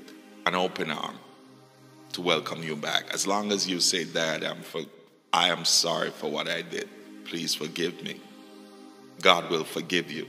an 0.47 0.55
open 0.55 0.91
arm 0.91 1.19
to 2.13 2.23
welcome 2.23 2.63
you 2.63 2.75
back. 2.75 3.13
As 3.13 3.27
long 3.27 3.53
as 3.53 3.69
you 3.69 3.79
say, 3.79 4.05
Dad, 4.05 4.43
I'm 4.43 4.63
for, 4.63 4.81
I 5.35 5.51
am 5.51 5.67
sorry 5.67 6.09
for 6.09 6.31
what 6.31 6.49
I 6.49 6.63
did. 6.63 6.89
Please 7.27 7.55
forgive 7.55 8.03
me. 8.03 8.19
God 9.21 9.51
will 9.51 9.65
forgive 9.65 10.11
you. 10.11 10.27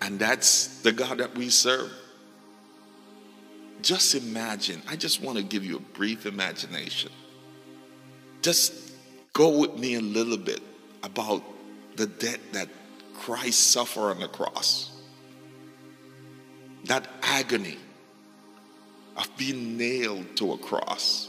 And 0.00 0.20
that's 0.20 0.80
the 0.82 0.92
God 0.92 1.18
that 1.18 1.36
we 1.36 1.50
serve. 1.50 1.90
Just 3.82 4.14
imagine, 4.14 4.80
I 4.88 4.94
just 4.94 5.20
want 5.22 5.38
to 5.38 5.42
give 5.42 5.64
you 5.64 5.78
a 5.78 5.96
brief 5.98 6.24
imagination. 6.24 7.10
Just 8.42 8.92
go 9.32 9.58
with 9.58 9.76
me 9.76 9.96
a 9.96 10.00
little 10.00 10.38
bit 10.38 10.60
about 11.02 11.42
the 11.96 12.06
debt 12.06 12.38
that 12.52 12.68
Christ 13.18 13.70
suffered 13.70 14.10
on 14.10 14.20
the 14.20 14.28
cross. 14.28 14.90
That 16.84 17.06
agony 17.22 17.76
of 19.16 19.28
being 19.36 19.76
nailed 19.76 20.36
to 20.36 20.52
a 20.52 20.58
cross. 20.58 21.28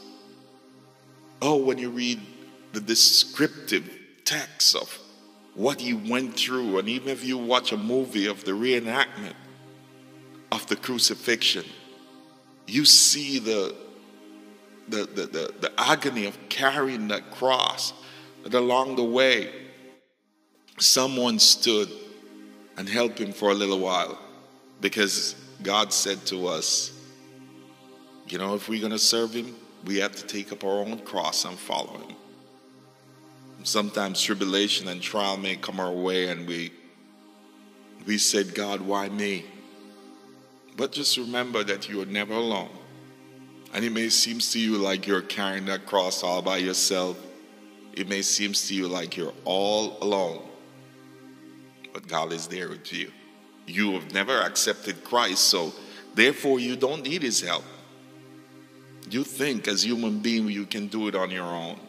Oh, 1.42 1.58
when 1.58 1.78
you 1.78 1.90
read 1.90 2.20
the 2.74 2.80
descriptive 2.80 3.90
text 4.24 4.76
of 4.76 5.00
what 5.56 5.82
he 5.82 5.94
went 5.94 6.38
through, 6.38 6.78
and 6.78 6.88
even 6.88 7.10
if 7.10 7.26
you 7.26 7.38
watch 7.38 7.72
a 7.72 7.78
movie 7.78 8.28
of 8.28 8.46
the 8.46 8.52
reenactment 8.52 9.34
of 10.52 10.68
the 10.68 10.76
crucifixion, 10.76 11.66
you 12.68 12.86
see 12.86 13.40
the, 13.40 13.76
the, 14.88 15.06
the, 15.06 15.26
the, 15.26 15.54
the 15.60 15.72
agony 15.78 16.26
of 16.26 16.38
carrying 16.50 17.08
that 17.08 17.32
cross. 17.32 17.94
That 18.44 18.54
along 18.54 18.96
the 18.96 19.04
way, 19.04 19.52
someone 20.80 21.40
stood 21.40 21.90
and 22.78 22.88
helped 22.88 23.20
him 23.20 23.32
for 23.32 23.52
a 23.52 23.54
little 23.54 23.80
while 23.80 24.18
because 24.82 25.36
God 25.62 25.92
said 25.92 26.26
to 26.28 26.48
us, 26.48 26.92
you 28.28 28.38
know, 28.38 28.56
if 28.56 28.70
we're 28.70 28.80
going 28.80 28.92
to 28.92 29.00
serve 29.00 29.34
him, 29.34 29.56
we 29.86 29.98
have 29.98 30.16
to 30.16 30.26
take 30.26 30.52
up 30.52 30.64
our 30.64 30.80
own 30.80 31.00
cross 31.00 31.46
and 31.46 31.58
follow 31.58 31.98
him. 32.00 32.16
Sometimes 33.64 34.22
tribulation 34.22 34.88
and 34.88 35.02
trial 35.02 35.38
may 35.38 35.56
come 35.56 35.80
our 35.80 35.92
way 35.92 36.30
and 36.30 36.48
we 36.48 36.72
we 38.06 38.18
said, 38.18 38.56
God, 38.56 38.82
why 38.82 39.10
me? 39.10 39.46
But 40.78 40.94
just 40.94 41.18
remember 41.18 41.64
that 41.66 41.90
you 41.90 42.02
are 42.02 42.06
never 42.06 42.34
alone. 42.34 42.70
And 43.74 43.84
it 43.84 43.92
may 43.92 44.10
seem 44.10 44.40
to 44.40 44.60
you 44.60 44.78
like 44.78 45.06
you're 45.06 45.22
carrying 45.22 45.66
that 45.66 45.86
cross 45.86 46.24
all 46.24 46.42
by 46.42 46.58
yourself. 46.58 47.20
It 47.94 48.08
may 48.08 48.22
seem 48.22 48.54
to 48.54 48.74
you 48.74 48.88
like 48.88 49.18
you're 49.18 49.34
all 49.44 49.98
alone. 50.02 50.49
But 51.94 52.08
God 52.08 52.32
is 52.32 52.48
there 52.48 52.70
with 52.70 52.92
you. 52.94 53.12
You 53.68 53.94
have 53.94 54.14
never 54.14 54.42
accepted 54.42 55.04
Christ, 55.04 55.46
so 55.46 55.74
therefore 56.16 56.60
you 56.60 56.76
don't 56.76 57.04
need 57.04 57.22
his 57.22 57.42
help. 57.42 57.64
You 59.10 59.24
think 59.24 59.68
as 59.68 59.84
human 59.84 60.20
being 60.20 60.48
you 60.48 60.66
can 60.66 60.88
do 60.88 61.08
it 61.08 61.16
on 61.16 61.32
your 61.32 61.46
own. 61.46 61.80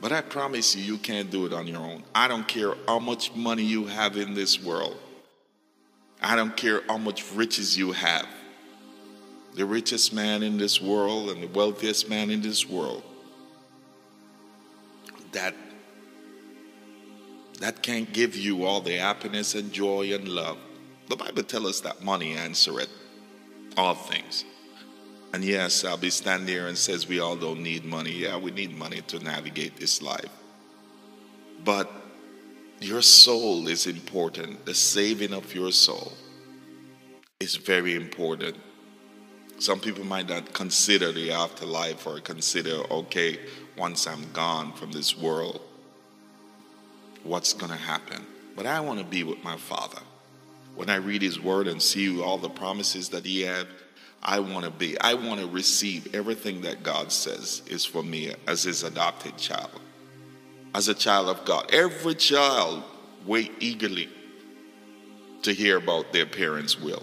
But 0.00 0.12
I 0.12 0.20
promise 0.20 0.76
you, 0.76 0.82
you 0.82 0.98
can't 0.98 1.30
do 1.30 1.46
it 1.46 1.52
on 1.52 1.66
your 1.66 1.80
own. 1.80 2.02
I 2.14 2.28
don't 2.28 2.46
care 2.46 2.74
how 2.86 2.98
much 2.98 3.34
money 3.34 3.62
you 3.62 3.86
have 3.86 4.16
in 4.16 4.34
this 4.34 4.62
world. 4.62 4.96
I 6.20 6.36
don't 6.36 6.56
care 6.56 6.82
how 6.88 6.98
much 6.98 7.24
riches 7.32 7.78
you 7.78 7.92
have. 7.92 8.26
The 9.54 9.64
richest 9.64 10.12
man 10.12 10.42
in 10.42 10.58
this 10.58 10.80
world 10.80 11.30
and 11.30 11.42
the 11.42 11.46
wealthiest 11.46 12.08
man 12.08 12.30
in 12.30 12.42
this 12.42 12.68
world. 12.68 13.02
That 15.32 15.54
that 17.60 17.82
can't 17.82 18.12
give 18.12 18.36
you 18.36 18.64
all 18.64 18.80
the 18.80 18.96
happiness 18.96 19.54
and 19.54 19.72
joy 19.72 20.12
and 20.12 20.28
love. 20.28 20.58
The 21.08 21.16
Bible 21.16 21.42
tells 21.42 21.66
us 21.66 21.80
that 21.80 22.02
money 22.02 22.34
answereth 22.34 22.90
all 23.76 23.94
things. 23.94 24.44
And 25.32 25.42
yes, 25.44 25.84
I'll 25.84 25.96
be 25.96 26.10
standing 26.10 26.48
here 26.48 26.68
and 26.68 26.78
says 26.78 27.08
we 27.08 27.20
all 27.20 27.36
don't 27.36 27.62
need 27.62 27.84
money. 27.84 28.12
Yeah, 28.12 28.36
we 28.36 28.50
need 28.50 28.76
money 28.76 29.00
to 29.08 29.18
navigate 29.18 29.76
this 29.76 30.00
life. 30.00 30.30
But 31.64 31.90
your 32.80 33.02
soul 33.02 33.68
is 33.68 33.86
important. 33.86 34.64
The 34.66 34.74
saving 34.74 35.32
of 35.32 35.54
your 35.54 35.72
soul 35.72 36.12
is 37.40 37.56
very 37.56 37.94
important. 37.94 38.56
Some 39.58 39.80
people 39.80 40.04
might 40.04 40.28
not 40.28 40.52
consider 40.52 41.12
the 41.12 41.32
afterlife 41.32 42.06
or 42.06 42.20
consider, 42.20 42.82
okay, 42.90 43.38
once 43.76 44.06
I'm 44.06 44.30
gone 44.32 44.72
from 44.72 44.92
this 44.92 45.16
world, 45.16 45.60
what's 47.24 47.52
going 47.52 47.72
to 47.72 47.78
happen? 47.78 48.24
But 48.54 48.66
I 48.66 48.80
want 48.80 49.00
to 49.00 49.04
be 49.04 49.24
with 49.24 49.42
my 49.42 49.56
Father. 49.56 50.00
When 50.76 50.90
I 50.90 50.96
read 50.96 51.22
His 51.22 51.40
Word 51.40 51.66
and 51.66 51.82
see 51.82 52.20
all 52.20 52.38
the 52.38 52.48
promises 52.48 53.08
that 53.10 53.24
He 53.24 53.42
had, 53.42 53.66
I 54.24 54.40
want 54.40 54.64
to 54.64 54.70
be. 54.70 54.98
I 55.00 55.14
want 55.14 55.40
to 55.40 55.46
receive 55.46 56.14
everything 56.14 56.62
that 56.62 56.82
God 56.82 57.12
says 57.12 57.62
is 57.66 57.84
for 57.84 58.02
me 58.02 58.34
as 58.46 58.62
his 58.62 58.82
adopted 58.82 59.36
child. 59.36 59.80
As 60.74 60.88
a 60.88 60.94
child 60.94 61.28
of 61.28 61.44
God. 61.44 61.72
Every 61.72 62.14
child 62.14 62.82
wait 63.26 63.52
eagerly 63.60 64.08
to 65.42 65.52
hear 65.52 65.76
about 65.76 66.12
their 66.12 66.24
parents' 66.24 66.80
will. 66.80 67.02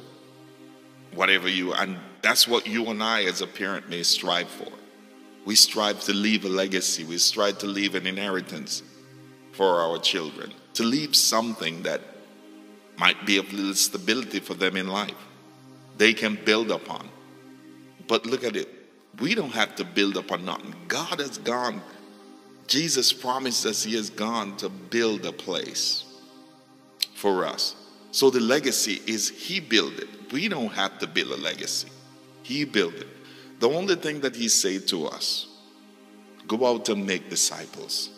Whatever 1.14 1.48
you, 1.48 1.74
and 1.74 1.98
that's 2.24 2.48
what 2.48 2.66
you 2.66 2.88
and 2.88 3.04
I 3.04 3.26
as 3.26 3.42
a 3.42 3.48
parent 3.48 3.88
may 3.88 4.02
strive 4.02 4.50
for. 4.50 4.72
We 5.46 5.56
strive 5.56 6.02
to 6.02 6.14
leave 6.14 6.46
a 6.46 6.50
legacy, 6.50 7.04
we 7.04 7.18
strive 7.20 7.60
to 7.60 7.68
leave 7.68 7.94
an 7.94 8.08
inheritance 8.08 8.82
for 9.54 9.82
our 9.82 10.00
children, 10.00 10.54
to 10.74 10.84
leave 10.84 11.16
something 11.16 11.84
that 11.84 12.02
might 12.98 13.26
be 13.26 13.38
of 13.38 13.52
little 13.52 13.74
stability 13.74 14.40
for 14.40 14.54
them 14.54 14.76
in 14.76 14.88
life 14.88 15.16
they 16.02 16.14
can 16.14 16.36
build 16.46 16.72
upon. 16.72 17.08
But 18.08 18.26
look 18.26 18.44
at 18.44 18.56
it. 18.56 18.68
We 19.20 19.36
don't 19.36 19.52
have 19.52 19.76
to 19.76 19.84
build 19.84 20.18
upon 20.18 20.46
nothing. 20.46 20.74
God 20.88 21.20
has 21.20 21.38
gone. 21.38 21.80
Jesus 22.66 23.14
promised 23.14 23.68
us 23.68 23.84
He 23.84 23.96
has 23.98 24.10
gone 24.10 24.58
to 24.58 24.70
build 24.70 25.28
a 25.28 25.32
place 25.32 26.06
for 27.14 27.46
us. 27.46 27.76
So 28.12 28.32
the 28.32 28.40
legacy 28.40 29.00
is 29.06 29.30
He 29.30 29.60
built 29.60 29.94
it. 30.00 30.10
We 30.32 30.48
don't 30.48 30.72
have 30.72 30.98
to 31.00 31.08
build 31.08 31.32
a 31.32 31.38
legacy. 31.38 31.90
He 32.42 32.66
built 32.66 32.96
it. 32.96 33.08
The 33.60 33.70
only 33.70 33.94
thing 33.94 34.22
that 34.22 34.36
He 34.36 34.50
said 34.50 34.88
to 34.88 35.06
us, 35.06 35.46
go 36.48 36.66
out 36.66 36.90
and 36.90 37.06
make 37.06 37.30
disciples. 37.30 38.10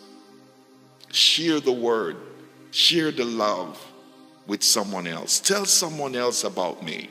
Share 1.14 1.60
the 1.60 1.72
word. 1.72 2.16
Share 2.72 3.12
the 3.12 3.24
love 3.24 3.80
with 4.48 4.62
someone 4.64 5.06
else. 5.06 5.40
Tell 5.40 5.64
someone 5.64 6.16
else 6.16 6.44
about 6.44 6.82
me. 6.84 7.08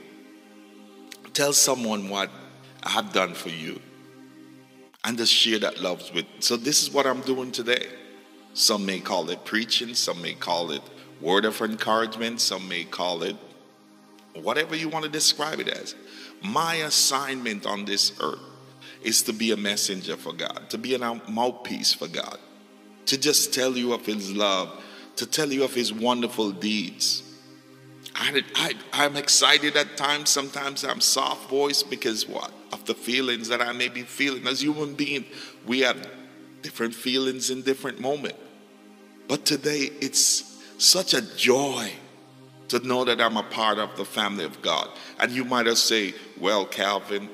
Tell 1.34 1.54
someone 1.54 2.10
what 2.10 2.30
I've 2.84 3.14
done 3.14 3.34
for 3.34 3.50
you. 3.50 3.80
and 5.04 5.18
just 5.18 5.34
share 5.34 5.60
that 5.60 5.82
love 5.82 6.10
with. 6.14 6.26
So 6.40 6.58
this 6.58 6.82
is 6.84 6.92
what 6.92 7.06
I'm 7.06 7.22
doing 7.22 7.52
today. 7.52 7.88
Some 8.54 8.86
may 8.86 9.00
call 9.00 9.30
it 9.30 9.44
preaching, 9.46 9.96
some 9.96 10.22
may 10.22 10.34
call 10.34 10.72
it 10.72 10.82
word 11.22 11.46
of 11.46 11.62
encouragement, 11.62 12.42
some 12.42 12.68
may 12.70 12.84
call 12.86 13.24
it 13.24 13.36
whatever 14.36 14.76
you 14.76 14.90
want 14.90 15.06
to 15.06 15.12
describe 15.12 15.60
it 15.60 15.68
as. 15.68 15.96
My 16.44 16.76
assignment 16.76 17.66
on 17.66 17.86
this 17.86 18.14
earth 18.22 18.40
is 19.02 19.24
to 19.24 19.34
be 19.34 19.52
a 19.52 19.58
messenger 19.58 20.16
for 20.18 20.34
God, 20.34 20.70
to 20.70 20.78
be 20.78 20.96
a 20.96 21.00
mouthpiece 21.30 21.94
for 21.94 22.08
God, 22.08 22.38
to 23.08 23.18
just 23.18 23.54
tell 23.54 23.78
you 23.78 23.94
of 23.94 24.06
His 24.06 24.32
love, 24.32 24.84
to 25.18 25.26
tell 25.26 25.52
you 25.52 25.64
of 25.64 25.74
His 25.74 25.94
wonderful 25.94 26.52
deeds. 26.52 27.24
I, 28.16 28.74
I'm 28.94 29.16
excited 29.16 29.76
at 29.76 29.98
times. 29.98 30.30
Sometimes 30.30 30.84
I'm 30.84 31.02
soft 31.02 31.50
voiced 31.50 31.90
because 31.90 32.28
what? 32.28 32.52
Of 32.72 32.86
the 32.86 32.94
feelings 32.94 33.48
that 33.48 33.62
I 33.62 33.72
may 33.72 33.88
be 33.88 34.04
feeling. 34.04 34.48
As 34.48 34.62
human 34.62 34.94
beings, 34.94 35.26
we 35.66 35.80
have 35.82 36.08
different 36.62 36.94
feelings 36.94 37.50
in 37.50 37.62
different 37.64 38.00
moments. 38.00 38.38
But 39.28 39.46
today, 39.46 39.90
it's 40.02 40.62
such 40.78 41.14
a 41.14 41.22
joy 41.36 41.92
to 42.70 42.80
know 42.80 43.04
that 43.06 43.22
I'm 43.22 43.38
a 43.38 43.44
part 43.44 43.78
of 43.80 43.96
the 43.98 44.06
family 44.06 44.46
of 44.46 44.62
God. 44.62 44.90
And 45.20 45.32
you 45.32 45.44
might 45.44 45.66
have 45.66 45.78
say, 45.78 46.14
well, 46.40 46.66
Calvin, 46.66 47.30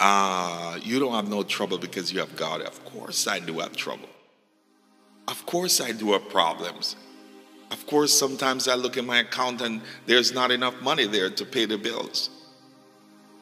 uh, 0.00 0.78
you 0.82 0.98
don't 0.98 1.14
have 1.14 1.28
no 1.28 1.42
trouble 1.42 1.78
because 1.78 2.12
you 2.12 2.20
have 2.20 2.36
God. 2.36 2.60
Of 2.62 2.84
course 2.84 3.26
I 3.26 3.38
do 3.38 3.60
have 3.60 3.74
trouble. 3.76 4.08
Of 5.28 5.46
course 5.46 5.80
I 5.80 5.92
do 5.92 6.12
have 6.12 6.28
problems. 6.28 6.96
Of 7.70 7.86
course, 7.86 8.16
sometimes 8.16 8.68
I 8.68 8.74
look 8.74 8.96
at 8.96 9.04
my 9.04 9.18
account 9.18 9.60
and 9.60 9.80
there's 10.06 10.32
not 10.32 10.50
enough 10.50 10.80
money 10.82 11.06
there 11.06 11.30
to 11.30 11.44
pay 11.44 11.64
the 11.64 11.78
bills. 11.78 12.30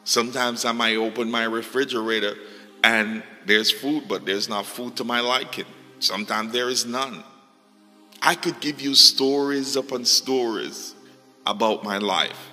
Sometimes 0.05 0.65
I 0.65 0.71
might 0.71 0.95
open 0.95 1.29
my 1.29 1.43
refrigerator 1.43 2.35
and 2.83 3.23
there's 3.45 3.71
food, 3.71 4.05
but 4.07 4.25
there's 4.25 4.49
not 4.49 4.65
food 4.65 4.95
to 4.97 5.03
my 5.03 5.19
liking. 5.19 5.65
Sometimes 5.99 6.51
there 6.51 6.69
is 6.69 6.85
none. 6.85 7.23
I 8.21 8.35
could 8.35 8.59
give 8.59 8.81
you 8.81 8.95
stories 8.95 9.75
upon 9.75 10.05
stories 10.05 10.95
about 11.45 11.83
my 11.83 11.97
life 11.97 12.49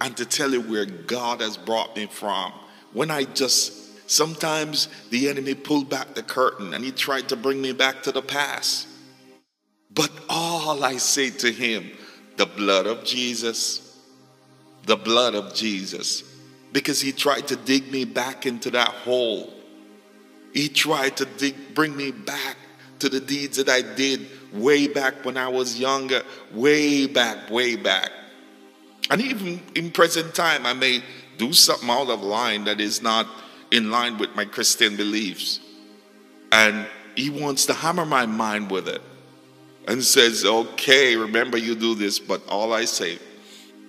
and 0.00 0.16
to 0.16 0.24
tell 0.24 0.52
you 0.52 0.60
where 0.60 0.84
God 0.84 1.40
has 1.40 1.56
brought 1.56 1.96
me 1.96 2.06
from. 2.06 2.52
When 2.92 3.10
I 3.10 3.24
just, 3.24 3.81
sometimes 4.12 4.88
the 5.10 5.28
enemy 5.28 5.54
pulled 5.54 5.88
back 5.88 6.14
the 6.14 6.22
curtain 6.22 6.74
and 6.74 6.84
he 6.84 6.92
tried 6.92 7.28
to 7.30 7.36
bring 7.36 7.60
me 7.60 7.72
back 7.72 8.02
to 8.02 8.12
the 8.12 8.22
past. 8.22 8.86
But 9.90 10.10
all 10.28 10.84
I 10.84 10.96
say 10.96 11.30
to 11.30 11.52
him, 11.52 11.90
the 12.36 12.46
blood 12.46 12.86
of 12.86 13.04
Jesus, 13.04 13.98
the 14.86 14.96
blood 14.96 15.34
of 15.34 15.54
Jesus, 15.54 16.22
because 16.72 17.00
he 17.00 17.12
tried 17.12 17.48
to 17.48 17.56
dig 17.56 17.90
me 17.92 18.04
back 18.04 18.46
into 18.46 18.70
that 18.70 18.88
hole. 18.88 19.52
He 20.54 20.68
tried 20.68 21.16
to 21.18 21.24
dig, 21.24 21.74
bring 21.74 21.96
me 21.96 22.10
back 22.10 22.56
to 22.98 23.08
the 23.08 23.20
deeds 23.20 23.56
that 23.56 23.68
I 23.68 23.82
did 23.82 24.26
way 24.52 24.86
back 24.86 25.24
when 25.24 25.36
I 25.36 25.48
was 25.48 25.78
younger, 25.78 26.22
way 26.52 27.06
back, 27.06 27.50
way 27.50 27.76
back. 27.76 28.10
And 29.10 29.20
even 29.20 29.60
in 29.74 29.90
present 29.90 30.34
time, 30.34 30.64
I 30.64 30.72
may 30.72 31.02
do 31.36 31.52
something 31.52 31.90
out 31.90 32.08
of 32.08 32.22
line 32.22 32.64
that 32.64 32.80
is 32.80 33.02
not 33.02 33.26
in 33.72 33.90
line 33.90 34.18
with 34.18 34.36
my 34.36 34.44
Christian 34.44 34.96
beliefs. 34.96 35.58
And 36.52 36.86
he 37.16 37.30
wants 37.30 37.66
to 37.66 37.72
hammer 37.72 38.04
my 38.04 38.26
mind 38.26 38.70
with 38.70 38.86
it 38.86 39.02
and 39.88 40.04
says, 40.04 40.44
Okay, 40.44 41.16
remember 41.16 41.56
you 41.56 41.74
do 41.74 41.94
this, 41.94 42.18
but 42.18 42.46
all 42.48 42.72
I 42.72 42.84
say, 42.84 43.18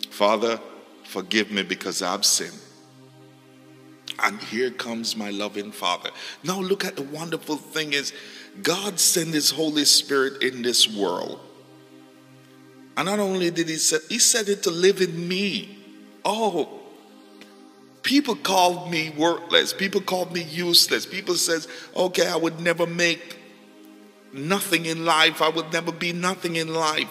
Father, 0.09 0.59
forgive 1.03 1.51
me 1.51 1.63
because 1.63 2.01
I've 2.01 2.25
sinned. 2.25 2.59
And 4.23 4.39
here 4.39 4.71
comes 4.71 5.17
my 5.17 5.31
loving 5.31 5.71
Father. 5.71 6.11
Now 6.43 6.59
look 6.59 6.85
at 6.85 6.95
the 6.95 7.03
wonderful 7.03 7.57
thing 7.57 7.93
is 7.93 8.13
God 8.61 8.99
sent 8.99 9.33
his 9.33 9.49
Holy 9.49 9.85
Spirit 9.85 10.41
in 10.41 10.61
this 10.61 10.87
world. 10.87 11.39
And 12.95 13.07
not 13.07 13.19
only 13.19 13.49
did 13.49 13.67
he 13.67 13.75
say, 13.75 13.97
he 14.07 14.19
said 14.19 14.47
it 14.49 14.63
to 14.63 14.71
live 14.71 15.01
in 15.01 15.27
me. 15.27 15.79
Oh, 16.23 16.82
people 18.03 18.35
called 18.35 18.91
me 18.91 19.09
worthless. 19.09 19.73
People 19.73 20.01
called 20.01 20.31
me 20.31 20.43
useless. 20.43 21.05
People 21.05 21.35
says, 21.35 21.67
okay, 21.95 22.27
I 22.27 22.35
would 22.35 22.59
never 22.59 22.85
make 22.85 23.37
nothing 24.33 24.85
in 24.85 25.05
life. 25.05 25.41
I 25.41 25.49
would 25.49 25.71
never 25.73 25.91
be 25.91 26.13
nothing 26.13 26.57
in 26.57 26.73
life. 26.73 27.09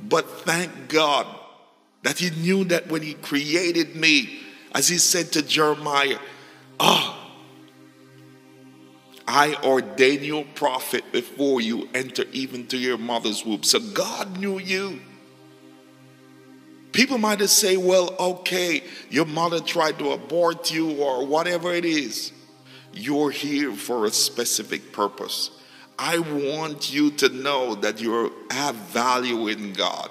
But 0.00 0.28
thank 0.28 0.88
God 0.88 1.26
that 2.02 2.18
He 2.18 2.30
knew 2.30 2.64
that 2.64 2.88
when 2.88 3.02
He 3.02 3.14
created 3.14 3.96
me, 3.96 4.40
as 4.72 4.88
He 4.88 4.98
said 4.98 5.32
to 5.32 5.42
Jeremiah, 5.42 6.18
Ah, 6.80 7.16
oh, 7.16 7.24
I 9.26 9.54
ordain 9.64 10.22
you 10.22 10.44
prophet 10.54 11.04
before 11.12 11.60
you 11.60 11.88
enter 11.94 12.24
even 12.32 12.66
to 12.68 12.76
your 12.76 12.98
mother's 12.98 13.44
womb. 13.44 13.62
So 13.62 13.80
God 13.80 14.38
knew 14.38 14.58
you. 14.58 15.00
People 16.94 17.18
might 17.18 17.40
have 17.40 17.50
say, 17.50 17.76
well, 17.76 18.14
okay, 18.20 18.84
your 19.10 19.24
mother 19.24 19.58
tried 19.58 19.98
to 19.98 20.12
abort 20.12 20.72
you 20.72 20.92
or 21.02 21.26
whatever 21.26 21.74
it 21.74 21.84
is. 21.84 22.32
You're 22.92 23.32
here 23.32 23.72
for 23.72 24.06
a 24.06 24.10
specific 24.10 24.92
purpose. 24.92 25.50
I 25.98 26.20
want 26.20 26.94
you 26.94 27.10
to 27.10 27.28
know 27.30 27.74
that 27.74 28.00
you 28.00 28.32
have 28.52 28.76
value 28.76 29.48
in 29.48 29.72
God. 29.72 30.08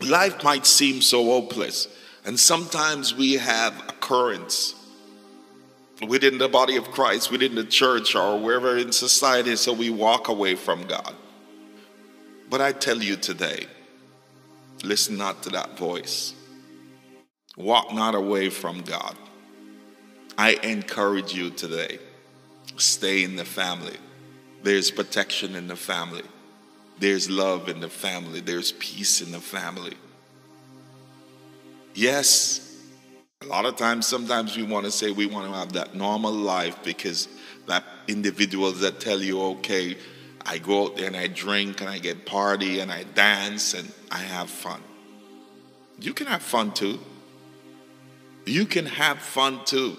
Life 0.00 0.42
might 0.42 0.64
seem 0.64 1.02
so 1.02 1.24
hopeless, 1.24 1.88
and 2.24 2.40
sometimes 2.40 3.14
we 3.14 3.34
have 3.34 3.78
occurrence 3.90 4.74
within 6.08 6.38
the 6.38 6.48
body 6.48 6.76
of 6.76 6.84
Christ, 6.84 7.30
within 7.30 7.54
the 7.54 7.64
church, 7.64 8.14
or 8.14 8.40
wherever 8.40 8.78
in 8.78 8.92
society, 8.92 9.56
so 9.56 9.74
we 9.74 9.90
walk 9.90 10.28
away 10.28 10.54
from 10.54 10.86
God. 10.86 11.14
But 12.48 12.62
I 12.62 12.72
tell 12.72 13.02
you 13.02 13.16
today, 13.16 13.66
listen 14.82 15.16
not 15.16 15.42
to 15.44 15.50
that 15.50 15.78
voice. 15.78 16.34
Walk 17.56 17.92
not 17.94 18.14
away 18.14 18.50
from 18.50 18.82
God. 18.82 19.16
I 20.38 20.54
encourage 20.62 21.32
you 21.32 21.50
today 21.50 21.98
stay 22.76 23.24
in 23.24 23.36
the 23.36 23.44
family. 23.44 23.96
There's 24.62 24.90
protection 24.90 25.54
in 25.54 25.66
the 25.66 25.76
family. 25.76 26.24
There's 26.98 27.30
love 27.30 27.68
in 27.68 27.80
the 27.80 27.88
family. 27.88 28.40
There's 28.40 28.72
peace 28.72 29.20
in 29.20 29.32
the 29.32 29.40
family. 29.40 29.94
Yes, 31.94 32.66
a 33.42 33.46
lot 33.46 33.64
of 33.64 33.76
times, 33.76 34.06
sometimes 34.06 34.56
we 34.56 34.62
want 34.62 34.86
to 34.86 34.90
say 34.90 35.10
we 35.10 35.26
want 35.26 35.46
to 35.46 35.52
have 35.52 35.72
that 35.74 35.94
normal 35.94 36.32
life 36.32 36.82
because 36.82 37.28
that 37.66 37.84
individuals 38.08 38.80
that 38.80 38.98
tell 39.00 39.20
you, 39.20 39.40
okay, 39.40 39.96
I 40.46 40.58
go 40.58 40.84
out 40.84 40.96
there 40.96 41.08
and 41.08 41.16
I 41.16 41.26
drink 41.26 41.80
and 41.80 41.90
I 41.90 41.98
get 41.98 42.24
party 42.24 42.78
and 42.78 42.92
I 42.92 43.02
dance 43.02 43.74
and 43.74 43.92
I 44.10 44.18
have 44.18 44.48
fun. 44.48 44.80
You 45.98 46.14
can 46.14 46.28
have 46.28 46.42
fun 46.42 46.72
too. 46.72 47.00
You 48.46 48.64
can 48.64 48.86
have 48.86 49.18
fun 49.18 49.64
too. 49.64 49.96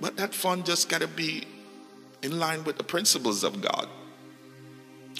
But 0.00 0.16
that 0.16 0.32
fun 0.32 0.64
just 0.64 0.88
got 0.88 1.02
to 1.02 1.06
be 1.06 1.44
in 2.22 2.38
line 2.38 2.64
with 2.64 2.78
the 2.78 2.84
principles 2.84 3.44
of 3.44 3.60
God. 3.60 3.88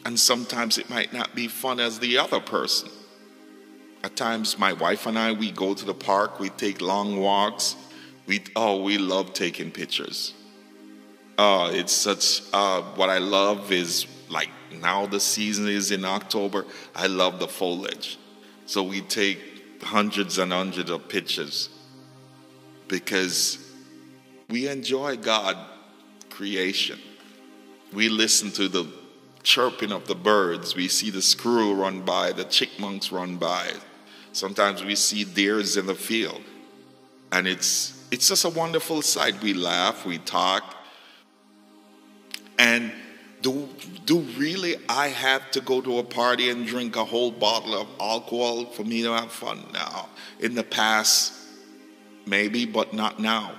And 0.06 0.18
sometimes 0.18 0.78
it 0.78 0.88
might 0.88 1.12
not 1.12 1.34
be 1.34 1.48
fun 1.48 1.78
as 1.78 1.98
the 1.98 2.16
other 2.18 2.40
person. 2.40 2.88
At 4.02 4.16
times, 4.16 4.58
my 4.58 4.72
wife 4.72 5.06
and 5.06 5.18
I, 5.18 5.32
we 5.32 5.50
go 5.50 5.74
to 5.74 5.84
the 5.84 5.94
park, 5.94 6.38
we 6.38 6.50
take 6.50 6.80
long 6.80 7.18
walks. 7.20 7.76
We, 8.26 8.44
oh, 8.54 8.82
we 8.82 8.98
love 8.98 9.32
taking 9.32 9.70
pictures. 9.70 10.34
Uh, 11.38 11.70
it's 11.72 11.92
such, 11.92 12.42
uh, 12.52 12.82
what 12.96 13.08
I 13.08 13.18
love 13.18 13.70
is 13.70 14.06
like 14.28 14.50
now 14.80 15.06
the 15.06 15.20
season 15.20 15.68
is 15.68 15.92
in 15.92 16.04
October. 16.04 16.66
I 16.96 17.06
love 17.06 17.38
the 17.38 17.46
foliage. 17.46 18.18
So 18.66 18.82
we 18.82 19.00
take 19.02 19.38
hundreds 19.82 20.38
and 20.38 20.52
hundreds 20.52 20.90
of 20.90 21.08
pictures 21.08 21.70
because 22.88 23.72
we 24.48 24.66
enjoy 24.68 25.16
God 25.16 25.56
creation. 26.28 26.98
We 27.92 28.08
listen 28.08 28.50
to 28.52 28.68
the 28.68 28.86
chirping 29.44 29.92
of 29.92 30.08
the 30.08 30.14
birds. 30.16 30.74
We 30.74 30.88
see 30.88 31.10
the 31.10 31.22
squirrel 31.22 31.74
run 31.74 32.02
by, 32.02 32.32
the 32.32 32.44
chipmunks 32.44 33.12
run 33.12 33.36
by. 33.36 33.72
Sometimes 34.32 34.84
we 34.84 34.96
see 34.96 35.24
deers 35.24 35.76
in 35.76 35.86
the 35.86 35.94
field. 35.94 36.42
And 37.30 37.46
it's 37.46 37.94
it's 38.10 38.28
just 38.28 38.44
a 38.44 38.48
wonderful 38.48 39.02
sight. 39.02 39.40
We 39.42 39.54
laugh, 39.54 40.04
we 40.04 40.18
talk. 40.18 40.77
And 42.58 42.92
do, 43.40 43.68
do 44.04 44.20
really 44.36 44.76
I 44.88 45.08
have 45.08 45.50
to 45.52 45.60
go 45.60 45.80
to 45.80 45.98
a 45.98 46.02
party 46.02 46.50
and 46.50 46.66
drink 46.66 46.96
a 46.96 47.04
whole 47.04 47.30
bottle 47.30 47.74
of 47.74 47.88
alcohol 48.00 48.66
for 48.66 48.84
me 48.84 49.02
to 49.02 49.12
have 49.12 49.30
fun 49.30 49.64
now? 49.72 50.08
In 50.40 50.54
the 50.54 50.64
past, 50.64 51.32
maybe, 52.26 52.66
but 52.66 52.92
not 52.92 53.20
now 53.20 53.54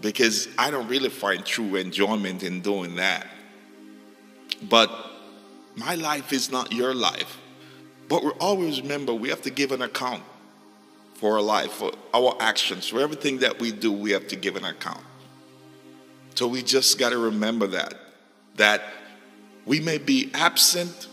because 0.00 0.48
I 0.58 0.70
don't 0.70 0.88
really 0.88 1.08
find 1.08 1.44
true 1.44 1.76
enjoyment 1.76 2.42
in 2.42 2.60
doing 2.60 2.96
that. 2.96 3.26
But 4.62 4.90
my 5.74 5.94
life 5.94 6.32
is 6.32 6.50
not 6.50 6.72
your 6.72 6.94
life. 6.94 7.38
But 8.08 8.22
we 8.22 8.30
always 8.38 8.80
remember 8.80 9.12
we 9.12 9.30
have 9.30 9.42
to 9.42 9.50
give 9.50 9.72
an 9.72 9.82
account 9.82 10.22
for 11.14 11.34
our 11.34 11.42
life, 11.42 11.72
for 11.72 11.92
our 12.14 12.36
actions, 12.40 12.88
for 12.88 13.00
everything 13.00 13.38
that 13.38 13.58
we 13.58 13.72
do, 13.72 13.90
we 13.90 14.10
have 14.12 14.28
to 14.28 14.36
give 14.36 14.56
an 14.56 14.64
account. 14.64 15.02
So 16.36 16.46
we 16.46 16.62
just 16.62 16.98
got 16.98 17.10
to 17.10 17.18
remember 17.18 17.66
that, 17.68 17.94
that 18.56 18.82
we 19.64 19.80
may 19.80 19.96
be 19.96 20.30
absent, 20.34 21.08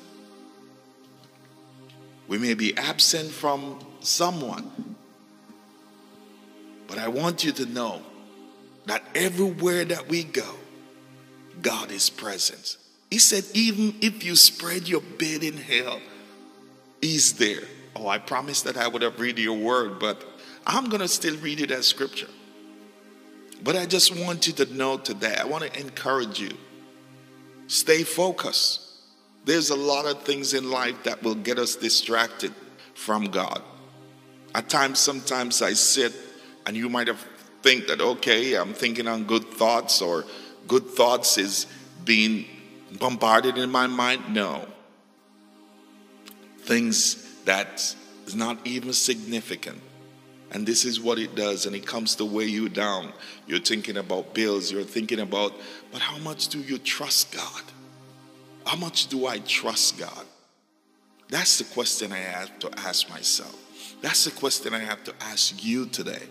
we 2.27 2.37
may 2.37 2.53
be 2.55 2.75
absent 2.77 3.31
from 3.31 3.79
someone, 4.01 4.69
but 6.87 6.97
I 6.97 7.07
want 7.07 7.45
you 7.45 7.53
to 7.53 7.65
know 7.65 8.01
that 8.85 9.01
everywhere 9.15 9.85
that 9.85 10.09
we 10.09 10.25
go, 10.25 10.55
God 11.61 11.89
is 11.89 12.09
present. 12.09 12.75
He 13.09 13.17
said, 13.17 13.45
even 13.53 13.95
if 14.01 14.25
you 14.25 14.35
spread 14.35 14.89
your 14.89 15.01
bed 15.01 15.41
in 15.41 15.55
hell, 15.55 16.01
He's 17.01 17.33
there. 17.33 17.63
Oh, 17.95 18.09
I 18.09 18.17
promised 18.17 18.65
that 18.65 18.75
I 18.75 18.89
would 18.89 19.01
have 19.01 19.19
read 19.21 19.39
your 19.39 19.57
word, 19.57 19.99
but 19.99 20.21
I'm 20.67 20.89
going 20.89 21.01
to 21.01 21.07
still 21.07 21.37
read 21.37 21.61
it 21.61 21.71
as 21.71 21.87
scripture. 21.87 22.27
But 23.63 23.77
I 23.77 23.85
just 23.85 24.15
want 24.15 24.45
you 24.47 24.53
to 24.53 24.65
know 24.73 24.97
today, 24.97 25.35
I 25.39 25.45
want 25.45 25.63
to 25.63 25.79
encourage 25.79 26.39
you. 26.39 26.51
Stay 27.67 28.03
focused. 28.03 28.81
There's 29.45 29.69
a 29.69 29.75
lot 29.75 30.05
of 30.05 30.23
things 30.23 30.53
in 30.53 30.69
life 30.69 31.03
that 31.03 31.23
will 31.23 31.35
get 31.35 31.57
us 31.57 31.75
distracted 31.75 32.53
from 32.93 33.25
God. 33.25 33.61
At 34.53 34.69
times, 34.69 34.99
sometimes 34.99 35.61
I 35.61 35.73
sit 35.73 36.13
and 36.65 36.75
you 36.75 36.89
might 36.89 37.07
have 37.07 37.25
think 37.63 37.87
that, 37.87 38.01
okay, 38.01 38.55
I'm 38.55 38.73
thinking 38.73 39.07
on 39.07 39.23
good 39.23 39.45
thoughts 39.45 40.01
or 40.01 40.25
good 40.67 40.85
thoughts 40.85 41.37
is 41.37 41.65
being 42.03 42.45
bombarded 42.99 43.57
in 43.57 43.71
my 43.71 43.87
mind. 43.87 44.33
No. 44.33 44.67
Things 46.59 47.41
that 47.45 47.95
is 48.27 48.35
not 48.35 48.57
even 48.65 48.91
significant. 48.93 49.81
And 50.53 50.67
this 50.67 50.85
is 50.85 51.01
what 51.01 51.17
it 51.17 51.35
does, 51.35 51.65
and 51.65 51.75
it 51.75 51.85
comes 51.85 52.15
to 52.17 52.25
weigh 52.25 52.45
you 52.45 52.69
down. 52.69 53.11
You're 53.47 53.59
thinking 53.59 53.97
about 53.97 54.35
bills, 54.35 54.71
you're 54.71 54.83
thinking 54.83 55.19
about, 55.19 55.53
but 55.91 56.01
how 56.01 56.19
much 56.19 56.49
do 56.49 56.59
you 56.59 56.77
trust 56.77 57.31
God? 57.31 57.63
How 58.65 58.77
much 58.77 59.07
do 59.07 59.25
I 59.25 59.39
trust 59.39 59.97
God? 59.97 60.25
That's 61.29 61.57
the 61.57 61.63
question 61.63 62.11
I 62.11 62.17
have 62.17 62.59
to 62.59 62.69
ask 62.77 63.09
myself. 63.09 63.59
That's 64.01 64.25
the 64.25 64.31
question 64.31 64.73
I 64.73 64.79
have 64.79 65.03
to 65.05 65.13
ask 65.21 65.63
you 65.65 65.87
today. 65.87 66.21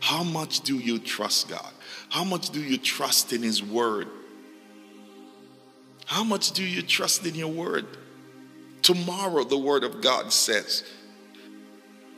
How 0.00 0.22
much 0.22 0.60
do 0.60 0.78
you 0.78 0.98
trust 0.98 1.48
God? 1.48 1.72
How 2.10 2.24
much 2.24 2.50
do 2.50 2.60
you 2.60 2.76
trust 2.76 3.32
in 3.32 3.42
His 3.42 3.62
Word? 3.62 4.08
How 6.04 6.24
much 6.24 6.52
do 6.52 6.62
you 6.62 6.82
trust 6.82 7.24
in 7.24 7.34
your 7.34 7.48
Word? 7.48 7.86
Tomorrow, 8.82 9.44
the 9.44 9.56
Word 9.56 9.84
of 9.84 10.02
God 10.02 10.32
says, 10.32 10.84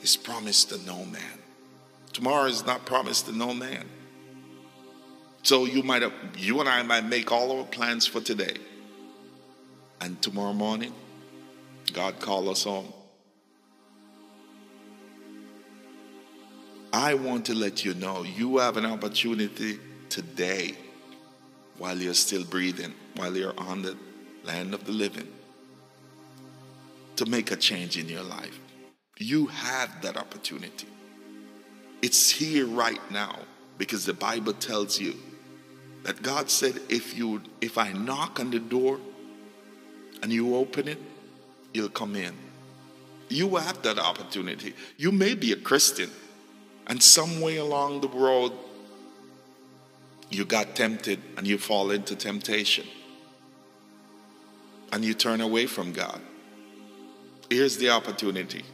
is 0.04 0.18
promised 0.18 0.68
to 0.68 0.78
no 0.86 1.04
man. 1.06 1.38
Tomorrow 2.12 2.44
is 2.44 2.64
not 2.66 2.84
promised 2.84 3.24
to 3.24 3.32
no 3.32 3.54
man. 3.54 3.88
So 5.42 5.64
you 5.64 5.82
might 5.82 6.02
have, 6.02 6.12
you 6.36 6.60
and 6.60 6.68
I 6.68 6.82
might 6.82 7.06
make 7.06 7.32
all 7.32 7.58
our 7.58 7.64
plans 7.64 8.06
for 8.06 8.20
today. 8.20 8.56
And 10.02 10.20
tomorrow 10.20 10.52
morning, 10.52 10.92
God 11.94 12.20
call 12.20 12.50
us 12.50 12.64
home. 12.64 12.92
I 16.92 17.14
want 17.14 17.46
to 17.46 17.54
let 17.54 17.84
you 17.84 17.94
know 17.94 18.24
you 18.24 18.58
have 18.58 18.76
an 18.76 18.84
opportunity 18.84 19.78
today 20.10 20.74
while 21.78 21.96
you're 21.96 22.14
still 22.14 22.44
breathing, 22.44 22.92
while 23.16 23.34
you're 23.34 23.58
on 23.58 23.80
the 23.80 23.96
land 24.44 24.74
of 24.74 24.84
the 24.84 24.92
living 24.92 25.28
to 27.16 27.24
make 27.26 27.50
a 27.50 27.56
change 27.56 27.96
in 27.96 28.08
your 28.08 28.22
life. 28.22 28.60
You 29.18 29.46
have 29.46 30.02
that 30.02 30.16
opportunity. 30.16 30.88
It's 32.02 32.30
here 32.30 32.66
right 32.66 33.00
now 33.10 33.38
because 33.78 34.04
the 34.04 34.12
Bible 34.12 34.52
tells 34.52 35.00
you 35.00 35.14
that 36.02 36.22
God 36.22 36.50
said 36.50 36.80
if 36.88 37.16
you 37.16 37.40
if 37.60 37.78
I 37.78 37.92
knock 37.92 38.40
on 38.40 38.50
the 38.50 38.58
door 38.58 38.98
and 40.22 40.32
you 40.32 40.56
open 40.56 40.88
it, 40.88 40.98
you'll 41.72 41.88
come 41.88 42.16
in. 42.16 42.34
You 43.28 43.56
have 43.56 43.82
that 43.82 43.98
opportunity. 43.98 44.74
You 44.96 45.12
may 45.12 45.34
be 45.34 45.52
a 45.52 45.56
Christian 45.56 46.10
and 46.86 47.02
some 47.02 47.40
way 47.40 47.56
along 47.56 48.02
the 48.02 48.08
road 48.08 48.52
you 50.34 50.44
got 50.44 50.74
tempted 50.74 51.20
and 51.36 51.46
you 51.46 51.58
fall 51.58 51.90
into 51.90 52.16
temptation 52.16 52.86
and 54.92 55.04
you 55.04 55.14
turn 55.14 55.40
away 55.40 55.66
from 55.66 55.92
God. 55.92 56.20
Here's 57.48 57.76
the 57.76 57.90
opportunity 57.90 58.64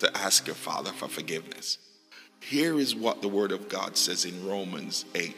to 0.00 0.16
ask 0.16 0.46
your 0.46 0.56
Father 0.56 0.92
for 0.92 1.08
forgiveness. 1.08 1.78
Here 2.40 2.78
is 2.78 2.94
what 2.94 3.22
the 3.22 3.28
Word 3.28 3.52
of 3.52 3.68
God 3.68 3.96
says 3.96 4.24
in 4.24 4.46
Romans 4.46 5.04
8. 5.14 5.36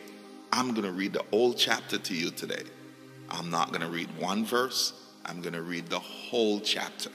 I'm 0.53 0.71
going 0.71 0.87
to 0.87 0.93
read 0.93 1.13
the 1.13 1.25
whole 1.31 1.55
chapter 1.55 1.99
to 1.99 2.15
you 2.15 2.31
today. 2.31 2.63
I'm 3.31 3.51
not 3.51 3.69
going 3.69 3.83
to 3.83 3.89
read 3.89 4.09
one 4.19 4.45
verse, 4.45 4.93
I'm 5.25 5.41
going 5.41 5.55
to 5.55 5.63
read 5.63 5.89
the 5.89 5.99
whole 5.99 6.61
chapter. 6.61 7.11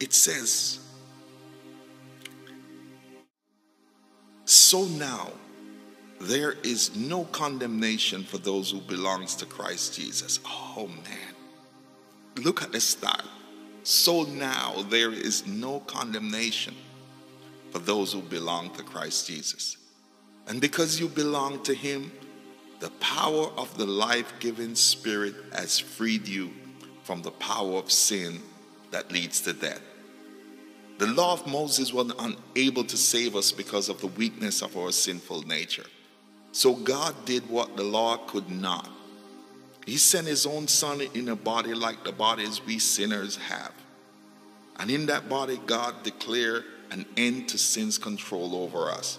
It 0.00 0.12
says, 0.12 0.80
So 4.44 4.84
now, 4.84 5.32
there 6.20 6.52
is 6.62 6.96
no 6.96 7.24
condemnation 7.24 8.24
for 8.24 8.38
those 8.38 8.70
who 8.70 8.80
belongs 8.80 9.34
to 9.36 9.46
Christ 9.46 9.94
Jesus. 9.94 10.40
Oh 10.46 10.88
man. 11.04 11.34
Look 12.44 12.62
at 12.62 12.72
the 12.72 12.80
start. 12.80 13.24
So 13.86 14.24
now 14.24 14.84
there 14.90 15.12
is 15.12 15.46
no 15.46 15.78
condemnation 15.78 16.74
for 17.70 17.78
those 17.78 18.12
who 18.12 18.20
belong 18.20 18.70
to 18.70 18.82
Christ 18.82 19.28
Jesus. 19.28 19.76
And 20.48 20.60
because 20.60 20.98
you 20.98 21.06
belong 21.06 21.62
to 21.62 21.72
Him, 21.72 22.10
the 22.80 22.90
power 22.98 23.46
of 23.56 23.78
the 23.78 23.86
life 23.86 24.32
giving 24.40 24.74
Spirit 24.74 25.36
has 25.52 25.78
freed 25.78 26.26
you 26.26 26.50
from 27.04 27.22
the 27.22 27.30
power 27.30 27.74
of 27.78 27.92
sin 27.92 28.40
that 28.90 29.12
leads 29.12 29.40
to 29.42 29.52
death. 29.52 29.82
The 30.98 31.06
law 31.06 31.34
of 31.34 31.46
Moses 31.46 31.92
was 31.92 32.12
unable 32.18 32.82
to 32.82 32.96
save 32.96 33.36
us 33.36 33.52
because 33.52 33.88
of 33.88 34.00
the 34.00 34.08
weakness 34.08 34.62
of 34.62 34.76
our 34.76 34.90
sinful 34.90 35.42
nature. 35.42 35.86
So 36.50 36.74
God 36.74 37.14
did 37.24 37.48
what 37.48 37.76
the 37.76 37.84
law 37.84 38.16
could 38.16 38.50
not. 38.50 38.90
He 39.86 39.96
sent 39.98 40.26
his 40.26 40.46
own 40.46 40.66
son 40.66 41.00
in 41.14 41.28
a 41.28 41.36
body 41.36 41.72
like 41.72 42.02
the 42.02 42.10
bodies 42.10 42.60
we 42.66 42.80
sinners 42.80 43.36
have. 43.36 43.72
And 44.78 44.90
in 44.90 45.06
that 45.06 45.28
body, 45.28 45.60
God 45.64 46.02
declared 46.02 46.64
an 46.90 47.06
end 47.16 47.48
to 47.50 47.58
sin's 47.58 47.96
control 47.96 48.56
over 48.56 48.90
us 48.90 49.18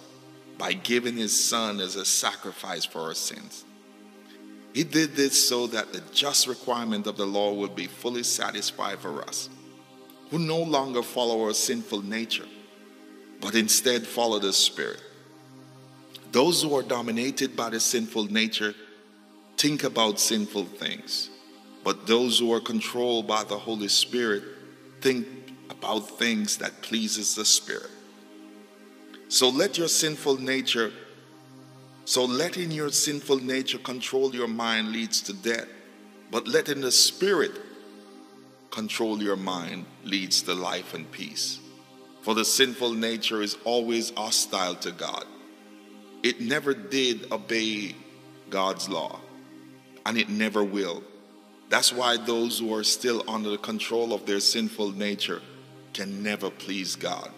by 0.58 0.74
giving 0.74 1.16
his 1.16 1.42
son 1.42 1.80
as 1.80 1.96
a 1.96 2.04
sacrifice 2.04 2.84
for 2.84 3.00
our 3.00 3.14
sins. 3.14 3.64
He 4.74 4.84
did 4.84 5.16
this 5.16 5.48
so 5.48 5.66
that 5.68 5.92
the 5.92 6.02
just 6.12 6.46
requirement 6.46 7.06
of 7.06 7.16
the 7.16 7.26
law 7.26 7.54
would 7.54 7.74
be 7.74 7.86
fully 7.86 8.22
satisfied 8.22 8.98
for 8.98 9.22
us, 9.22 9.48
who 10.30 10.38
no 10.38 10.62
longer 10.62 11.02
follow 11.02 11.42
our 11.44 11.54
sinful 11.54 12.02
nature, 12.02 12.46
but 13.40 13.54
instead 13.54 14.06
follow 14.06 14.38
the 14.38 14.52
Spirit. 14.52 15.02
Those 16.30 16.62
who 16.62 16.76
are 16.76 16.82
dominated 16.82 17.56
by 17.56 17.70
the 17.70 17.80
sinful 17.80 18.24
nature 18.24 18.74
think 19.58 19.82
about 19.82 20.20
sinful 20.20 20.64
things, 20.64 21.30
but 21.84 22.06
those 22.06 22.38
who 22.38 22.52
are 22.52 22.60
controlled 22.60 23.26
by 23.26 23.42
the 23.44 23.58
Holy 23.58 23.88
Spirit 23.88 24.42
think 25.00 25.26
about 25.68 26.08
things 26.18 26.56
that 26.58 26.80
pleases 26.80 27.34
the 27.34 27.44
Spirit. 27.44 27.90
So 29.28 29.48
let 29.48 29.76
your 29.76 29.88
sinful 29.88 30.40
nature, 30.40 30.92
so 32.04 32.24
letting 32.24 32.70
your 32.70 32.90
sinful 32.90 33.38
nature 33.38 33.78
control 33.78 34.34
your 34.34 34.48
mind 34.48 34.92
leads 34.92 35.20
to 35.22 35.32
death, 35.32 35.68
but 36.30 36.46
letting 36.46 36.80
the 36.80 36.92
Spirit 36.92 37.52
control 38.70 39.22
your 39.22 39.36
mind 39.36 39.86
leads 40.04 40.42
to 40.42 40.54
life 40.54 40.94
and 40.94 41.10
peace. 41.10 41.58
For 42.22 42.34
the 42.34 42.44
sinful 42.44 42.92
nature 42.92 43.42
is 43.42 43.56
always 43.64 44.10
hostile 44.10 44.76
to 44.76 44.92
God. 44.92 45.24
It 46.22 46.40
never 46.40 46.74
did 46.74 47.32
obey 47.32 47.94
God's 48.50 48.88
law, 48.88 49.20
and 50.08 50.16
it 50.16 50.30
never 50.30 50.64
will. 50.64 51.02
That's 51.68 51.92
why 51.92 52.16
those 52.16 52.58
who 52.58 52.74
are 52.74 52.82
still 52.82 53.22
under 53.28 53.50
the 53.50 53.58
control 53.58 54.14
of 54.14 54.24
their 54.24 54.40
sinful 54.40 54.92
nature 54.92 55.42
can 55.92 56.22
never 56.22 56.48
please 56.48 56.96
God. 56.96 57.30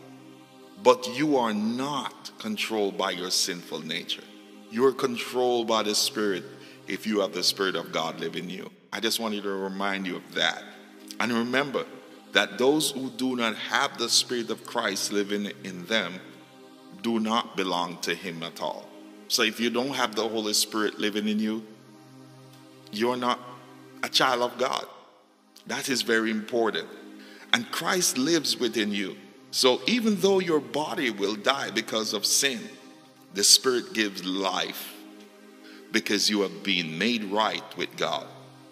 But 0.80 1.09
you 1.16 1.37
are 1.37 1.52
not 1.52 2.30
controlled 2.38 2.96
by 2.96 3.11
your 3.11 3.33
sinful 3.33 3.80
nature. 3.80 4.22
You 4.70 4.87
are 4.87 4.92
controlled 4.92 5.66
by 5.66 5.83
the 5.83 5.96
Spirit 5.96 6.44
if 6.87 7.09
you 7.09 7.18
have 7.20 7.33
the 7.33 7.42
Spirit 7.42 7.74
of 7.74 7.90
God 7.90 8.20
living 8.20 8.44
in 8.44 8.50
you. 8.50 8.70
I 8.92 9.00
just 9.00 9.18
wanted 9.18 9.42
to 9.42 9.50
remind 9.50 10.06
you 10.06 10.14
of 10.14 10.35
that. 10.37 10.62
And 11.18 11.33
remember 11.33 11.85
that 12.35 12.56
those 12.56 12.92
who 12.92 13.11
do 13.11 13.35
not 13.35 13.56
have 13.56 13.98
the 13.98 14.09
Spirit 14.09 14.48
of 14.48 14.64
Christ 14.64 15.12
living 15.12 15.50
in 15.64 15.87
them 15.87 16.20
do 17.02 17.18
not 17.18 17.56
belong 17.56 17.98
to 18.02 18.14
Him 18.14 18.44
at 18.44 18.62
all. 18.62 18.88
So 19.26 19.42
if 19.42 19.59
you 19.59 19.70
don't 19.70 19.94
have 19.94 20.14
the 20.14 20.28
Holy 20.28 20.52
Spirit 20.52 21.00
living 21.00 21.26
in 21.26 21.40
you, 21.40 21.66
you're 22.92 23.16
not 23.16 23.38
a 24.03 24.09
child 24.09 24.42
of 24.42 24.59
God. 24.59 24.85
That 25.66 25.88
is 25.88 26.03
very 26.03 26.31
important. 26.31 26.88
And 27.53 27.70
Christ 27.70 28.18
lives 28.18 28.59
within 28.59 28.92
you. 28.92 29.16
So 29.50 29.81
even 29.87 30.20
though 30.20 30.38
your 30.38 30.61
body 30.61 31.11
will 31.11 31.35
die 31.35 31.70
because 31.70 32.12
of 32.12 32.24
sin, 32.24 32.61
the 33.35 33.44
Spirit 33.44 33.92
gives 33.92 34.24
life 34.24 34.94
because 35.92 36.31
you 36.31 36.42
have 36.42 36.62
been 36.62 36.98
made 36.98 37.24
right 37.24 37.64
with 37.76 37.96
God. 37.96 38.26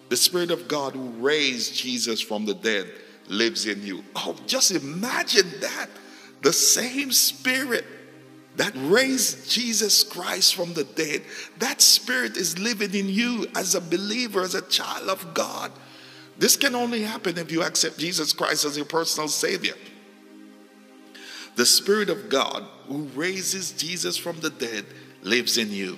The 0.09 0.17
Spirit 0.17 0.51
of 0.51 0.67
God 0.67 0.93
who 0.93 1.09
raised 1.23 1.75
Jesus 1.75 2.21
from 2.21 2.45
the 2.45 2.53
dead 2.53 2.89
lives 3.27 3.65
in 3.65 3.85
you. 3.85 4.03
Oh, 4.15 4.35
just 4.47 4.71
imagine 4.71 5.51
that. 5.61 5.87
The 6.41 6.53
same 6.53 7.11
Spirit 7.11 7.85
that 8.59 8.73
raised 8.75 9.49
Jesus 9.49 10.03
Christ 10.03 10.53
from 10.53 10.73
the 10.73 10.83
dead, 10.83 11.21
that 11.59 11.79
Spirit 11.79 12.35
is 12.35 12.59
living 12.59 12.93
in 12.93 13.07
you 13.07 13.47
as 13.55 13.73
a 13.73 13.79
believer, 13.79 14.41
as 14.41 14.53
a 14.53 14.67
child 14.67 15.07
of 15.07 15.33
God. 15.33 15.71
This 16.37 16.57
can 16.57 16.75
only 16.75 17.03
happen 17.03 17.37
if 17.37 17.53
you 17.53 17.63
accept 17.63 17.97
Jesus 17.97 18.33
Christ 18.33 18.65
as 18.65 18.75
your 18.75 18.85
personal 18.85 19.29
Savior. 19.29 19.75
The 21.55 21.65
Spirit 21.65 22.09
of 22.09 22.27
God 22.27 22.65
who 22.89 23.03
raises 23.15 23.71
Jesus 23.71 24.17
from 24.17 24.41
the 24.41 24.49
dead 24.49 24.85
lives 25.21 25.57
in 25.57 25.71
you. 25.71 25.97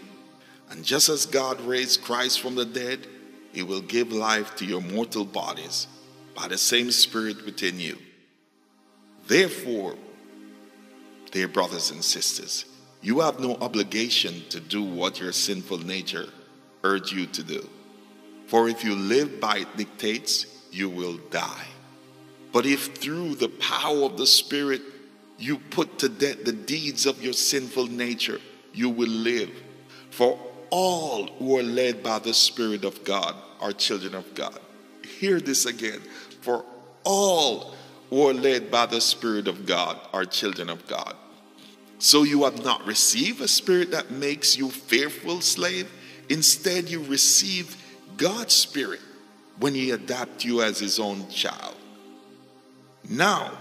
And 0.70 0.86
just 0.86 1.10
as 1.10 1.26
God 1.26 1.60
raised 1.62 2.04
Christ 2.04 2.42
from 2.42 2.54
the 2.54 2.66
dead, 2.66 3.08
He 3.54 3.64
will 3.64 3.82
give 3.82 4.12
life 4.12 4.56
to 4.58 4.66
your 4.66 4.82
mortal 4.82 5.26
bodies 5.26 5.88
by 6.36 6.48
the 6.48 6.60
same 6.60 6.92
Spirit 6.92 7.44
within 7.44 7.80
you. 7.80 7.98
Therefore, 9.26 9.96
dear 11.32 11.48
brothers 11.48 11.92
and 11.92 12.04
sisters, 12.04 12.66
you 13.02 13.22
have 13.22 13.40
no 13.40 13.56
obligation 13.56 14.44
to 14.50 14.60
do 14.60 14.84
what 14.84 15.20
your 15.20 15.32
sinful 15.32 15.80
nature 15.80 16.28
urge 16.84 17.12
you 17.12 17.26
to 17.28 17.44
do. 17.44 17.68
For 18.48 18.68
if 18.70 18.84
you 18.84 18.96
live 18.96 19.40
by 19.40 19.60
its 19.60 19.76
dictates, 19.76 20.46
you 20.72 20.90
will 20.90 21.18
die. 21.30 21.68
But 22.52 22.66
if 22.66 22.96
through 22.96 23.36
the 23.36 23.50
power 23.50 24.04
of 24.04 24.18
the 24.18 24.28
Spirit 24.28 24.82
you 25.38 25.58
put 25.58 26.00
to 26.00 26.10
death 26.10 26.44
the 26.44 26.52
deeds 26.52 27.06
of 27.06 27.24
your 27.24 27.34
sinful 27.34 27.88
nature, 27.88 28.40
you 28.74 28.90
will 28.90 29.10
live. 29.10 29.50
For 30.12 30.38
all 30.70 31.28
who 31.28 31.58
are 31.58 31.64
led 31.64 32.04
by 32.04 32.20
the 32.20 32.34
Spirit 32.34 32.84
of 32.84 33.04
God 33.04 33.36
are 33.60 33.72
children 33.72 34.16
of 34.16 34.36
God. 34.36 34.60
Hear 35.20 35.40
this 35.40 35.66
again. 35.66 36.02
For 36.42 36.66
all 37.04 37.76
who 38.10 38.28
are 38.28 38.34
led 38.34 38.70
by 38.70 38.86
the 38.86 39.02
Spirit 39.02 39.48
of 39.48 39.66
God 39.66 39.98
are 40.14 40.26
children 40.26 40.70
of 40.70 40.86
God. 40.88 41.16
So 42.02 42.24
you 42.24 42.46
have 42.46 42.64
not 42.64 42.84
received 42.88 43.42
a 43.42 43.48
spirit 43.48 43.92
that 43.92 44.10
makes 44.10 44.58
you 44.58 44.72
fearful 44.72 45.40
slave. 45.40 45.88
Instead, 46.30 46.90
you 46.90 47.04
received 47.04 47.78
God's 48.18 48.56
spirit 48.56 49.02
when 49.60 49.76
he 49.76 49.92
adopted 49.92 50.44
you 50.44 50.64
as 50.64 50.80
his 50.80 50.98
own 50.98 51.30
child. 51.30 51.76
Now, 53.08 53.52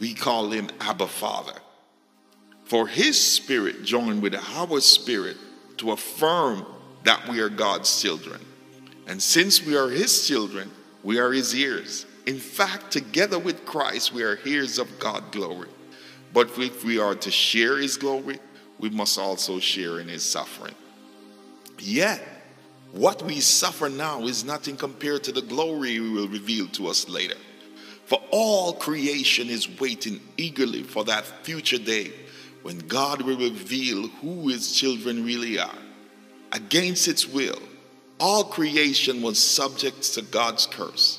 we 0.00 0.12
call 0.12 0.50
him 0.50 0.68
Abba 0.80 1.06
Father. 1.06 1.54
For 2.64 2.86
his 2.86 3.18
spirit 3.18 3.84
joined 3.84 4.20
with 4.20 4.34
our 4.34 4.80
spirit 4.82 5.38
to 5.78 5.92
affirm 5.92 6.66
that 7.04 7.26
we 7.26 7.40
are 7.40 7.48
God's 7.48 8.02
children. 8.02 8.44
And 9.06 9.22
since 9.22 9.64
we 9.64 9.78
are 9.78 9.88
his 9.88 10.28
children, 10.28 10.70
we 11.02 11.18
are 11.18 11.32
his 11.32 11.54
heirs. 11.54 12.04
In 12.26 12.38
fact, 12.38 12.90
together 12.90 13.38
with 13.38 13.64
Christ, 13.64 14.12
we 14.12 14.24
are 14.24 14.38
heirs 14.44 14.78
of 14.78 14.98
God's 14.98 15.30
glory. 15.30 15.68
But 16.32 16.50
if 16.58 16.84
we 16.84 16.98
are 16.98 17.14
to 17.14 17.30
share 17.30 17.78
his 17.78 17.96
glory, 17.96 18.38
we 18.78 18.90
must 18.90 19.18
also 19.18 19.58
share 19.58 20.00
in 20.00 20.08
his 20.08 20.24
suffering. 20.24 20.74
Yet, 21.78 22.20
what 22.92 23.22
we 23.22 23.40
suffer 23.40 23.88
now 23.88 24.22
is 24.22 24.44
nothing 24.44 24.76
compared 24.76 25.24
to 25.24 25.32
the 25.32 25.42
glory 25.42 25.92
he 25.92 26.00
will 26.00 26.28
reveal 26.28 26.66
to 26.68 26.88
us 26.88 27.08
later. 27.08 27.36
For 28.06 28.20
all 28.30 28.72
creation 28.72 29.48
is 29.48 29.80
waiting 29.80 30.20
eagerly 30.36 30.82
for 30.82 31.04
that 31.04 31.24
future 31.44 31.78
day 31.78 32.12
when 32.62 32.78
God 32.78 33.22
will 33.22 33.38
reveal 33.38 34.08
who 34.08 34.48
his 34.48 34.74
children 34.74 35.24
really 35.24 35.58
are. 35.58 35.78
Against 36.52 37.06
its 37.06 37.26
will, 37.26 37.58
all 38.18 38.44
creation 38.44 39.22
was 39.22 39.42
subject 39.42 40.02
to 40.14 40.22
God's 40.22 40.66
curse. 40.66 41.18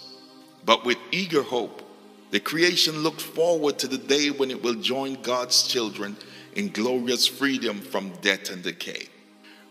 But 0.66 0.86
with 0.86 0.98
eager 1.12 1.42
hope, 1.42 1.82
the 2.32 2.40
creation 2.40 3.00
looked 3.00 3.22
forward 3.22 3.78
to 3.80 3.88
the 3.88 3.98
day 3.98 4.32
when 4.32 4.52
it 4.52 4.64
will 4.64 4.76
join 4.76 5.22
God's 5.22 5.64
children 5.68 6.18
in 6.56 6.70
glorious 6.70 7.28
freedom 7.28 7.80
from 7.80 8.12
death 8.22 8.50
and 8.50 8.64
decay. 8.64 9.08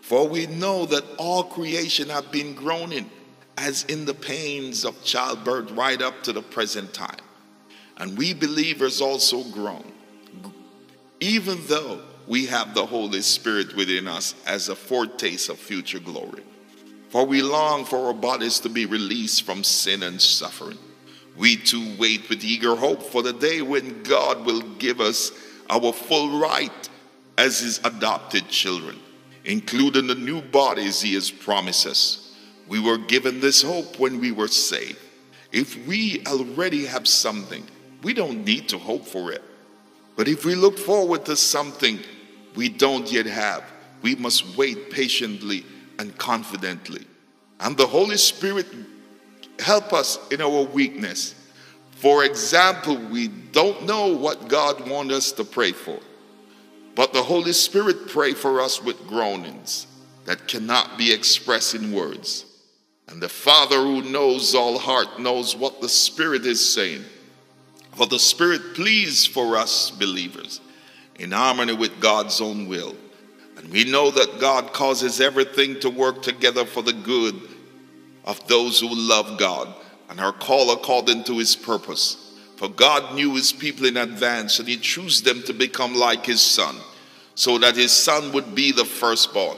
For 0.02 0.28
we 0.28 0.46
know 0.46 0.86
that 0.86 1.04
all 1.18 1.44
creation 1.44 2.08
have 2.10 2.30
been 2.30 2.54
groaning 2.54 3.10
as 3.56 3.84
in 3.84 4.04
the 4.04 4.14
pains 4.14 4.84
of 4.84 5.02
childbirth 5.04 5.70
right 5.72 6.00
up 6.00 6.22
to 6.24 6.32
the 6.32 6.42
present 6.42 6.92
time. 6.92 7.20
And 7.96 8.16
we 8.16 8.32
believers 8.34 9.00
also 9.00 9.42
groan, 9.44 9.92
even 11.20 11.58
though 11.66 12.00
we 12.26 12.46
have 12.46 12.74
the 12.74 12.86
Holy 12.86 13.20
Spirit 13.20 13.74
within 13.76 14.08
us 14.08 14.34
as 14.46 14.68
a 14.68 14.76
foretaste 14.76 15.48
of 15.48 15.58
future 15.58 15.98
glory. 15.98 16.42
For 17.10 17.26
we 17.26 17.42
long 17.42 17.84
for 17.84 18.06
our 18.06 18.14
bodies 18.14 18.60
to 18.60 18.68
be 18.68 18.86
released 18.86 19.42
from 19.42 19.64
sin 19.64 20.02
and 20.02 20.20
suffering. 20.20 20.78
We 21.36 21.56
too 21.56 21.94
wait 21.98 22.28
with 22.28 22.44
eager 22.44 22.74
hope 22.74 23.02
for 23.02 23.22
the 23.22 23.32
day 23.32 23.62
when 23.62 24.02
God 24.02 24.44
will 24.44 24.60
give 24.60 25.00
us 25.00 25.32
our 25.68 25.92
full 25.92 26.40
right 26.40 26.88
as 27.38 27.60
His 27.60 27.78
adopted 27.84 28.48
children, 28.48 28.98
including 29.44 30.06
the 30.06 30.14
new 30.14 30.42
bodies 30.42 31.00
He 31.00 31.14
has 31.14 31.30
promised 31.30 31.86
us. 31.86 32.34
We 32.68 32.80
were 32.80 32.98
given 32.98 33.40
this 33.40 33.62
hope 33.62 33.98
when 33.98 34.20
we 34.20 34.32
were 34.32 34.48
saved. 34.48 34.98
If 35.52 35.86
we 35.86 36.22
already 36.26 36.86
have 36.86 37.08
something, 37.08 37.66
we 38.02 38.14
don't 38.14 38.44
need 38.44 38.68
to 38.68 38.78
hope 38.78 39.06
for 39.06 39.32
it. 39.32 39.42
But 40.16 40.28
if 40.28 40.44
we 40.44 40.54
look 40.54 40.78
forward 40.78 41.24
to 41.26 41.36
something 41.36 41.98
we 42.54 42.68
don't 42.68 43.10
yet 43.10 43.26
have, 43.26 43.64
we 44.02 44.14
must 44.14 44.56
wait 44.56 44.90
patiently 44.90 45.64
and 45.98 46.16
confidently. 46.16 47.04
And 47.58 47.76
the 47.76 47.86
Holy 47.86 48.16
Spirit 48.16 48.66
help 49.60 49.92
us 49.92 50.18
in 50.30 50.40
our 50.40 50.62
weakness. 50.64 51.34
For 51.92 52.24
example, 52.24 52.96
we 52.96 53.28
don't 53.28 53.84
know 53.84 54.16
what 54.16 54.48
God 54.48 54.88
wants 54.88 55.14
us 55.14 55.32
to 55.32 55.44
pray 55.44 55.72
for, 55.72 55.98
but 56.94 57.12
the 57.12 57.22
Holy 57.22 57.52
Spirit 57.52 58.08
pray 58.08 58.32
for 58.32 58.60
us 58.60 58.82
with 58.82 59.06
groanings 59.06 59.86
that 60.24 60.48
cannot 60.48 60.96
be 60.96 61.12
expressed 61.12 61.74
in 61.74 61.92
words. 61.92 62.46
And 63.08 63.20
the 63.20 63.28
Father 63.28 63.76
who 63.76 64.02
knows 64.02 64.54
all 64.54 64.78
heart 64.78 65.18
knows 65.18 65.56
what 65.56 65.80
the 65.80 65.88
Spirit 65.88 66.46
is 66.46 66.72
saying. 66.72 67.04
For 67.92 68.06
the 68.06 68.18
Spirit 68.18 68.74
pleads 68.74 69.26
for 69.26 69.56
us 69.56 69.90
believers 69.90 70.60
in 71.18 71.32
harmony 71.32 71.74
with 71.74 72.00
God's 72.00 72.40
own 72.40 72.68
will. 72.68 72.94
And 73.58 73.70
we 73.70 73.84
know 73.84 74.10
that 74.10 74.40
God 74.40 74.72
causes 74.72 75.20
everything 75.20 75.80
to 75.80 75.90
work 75.90 76.22
together 76.22 76.64
for 76.64 76.82
the 76.82 76.94
good 76.94 77.34
of 78.24 78.46
those 78.48 78.80
who 78.80 78.88
love 78.94 79.38
God 79.38 79.74
and 80.09 80.20
are 80.20 80.33
called 80.33 80.76
according 80.76 81.24
to 81.24 81.38
his 81.38 81.56
purpose. 81.56 82.38
For 82.56 82.68
God 82.68 83.14
knew 83.14 83.35
his 83.35 83.52
people 83.52 83.87
in 83.87 83.96
advance 83.96 84.59
and 84.59 84.68
he 84.68 84.76
chose 84.76 85.22
them 85.22 85.42
to 85.44 85.52
become 85.52 85.94
like 85.94 86.26
his 86.26 86.42
son, 86.42 86.76
so 87.35 87.59
that 87.59 87.76
his 87.76 87.92
son 87.92 88.33
would 88.33 88.54
be 88.54 88.72
the 88.72 88.85
firstborn 88.85 89.56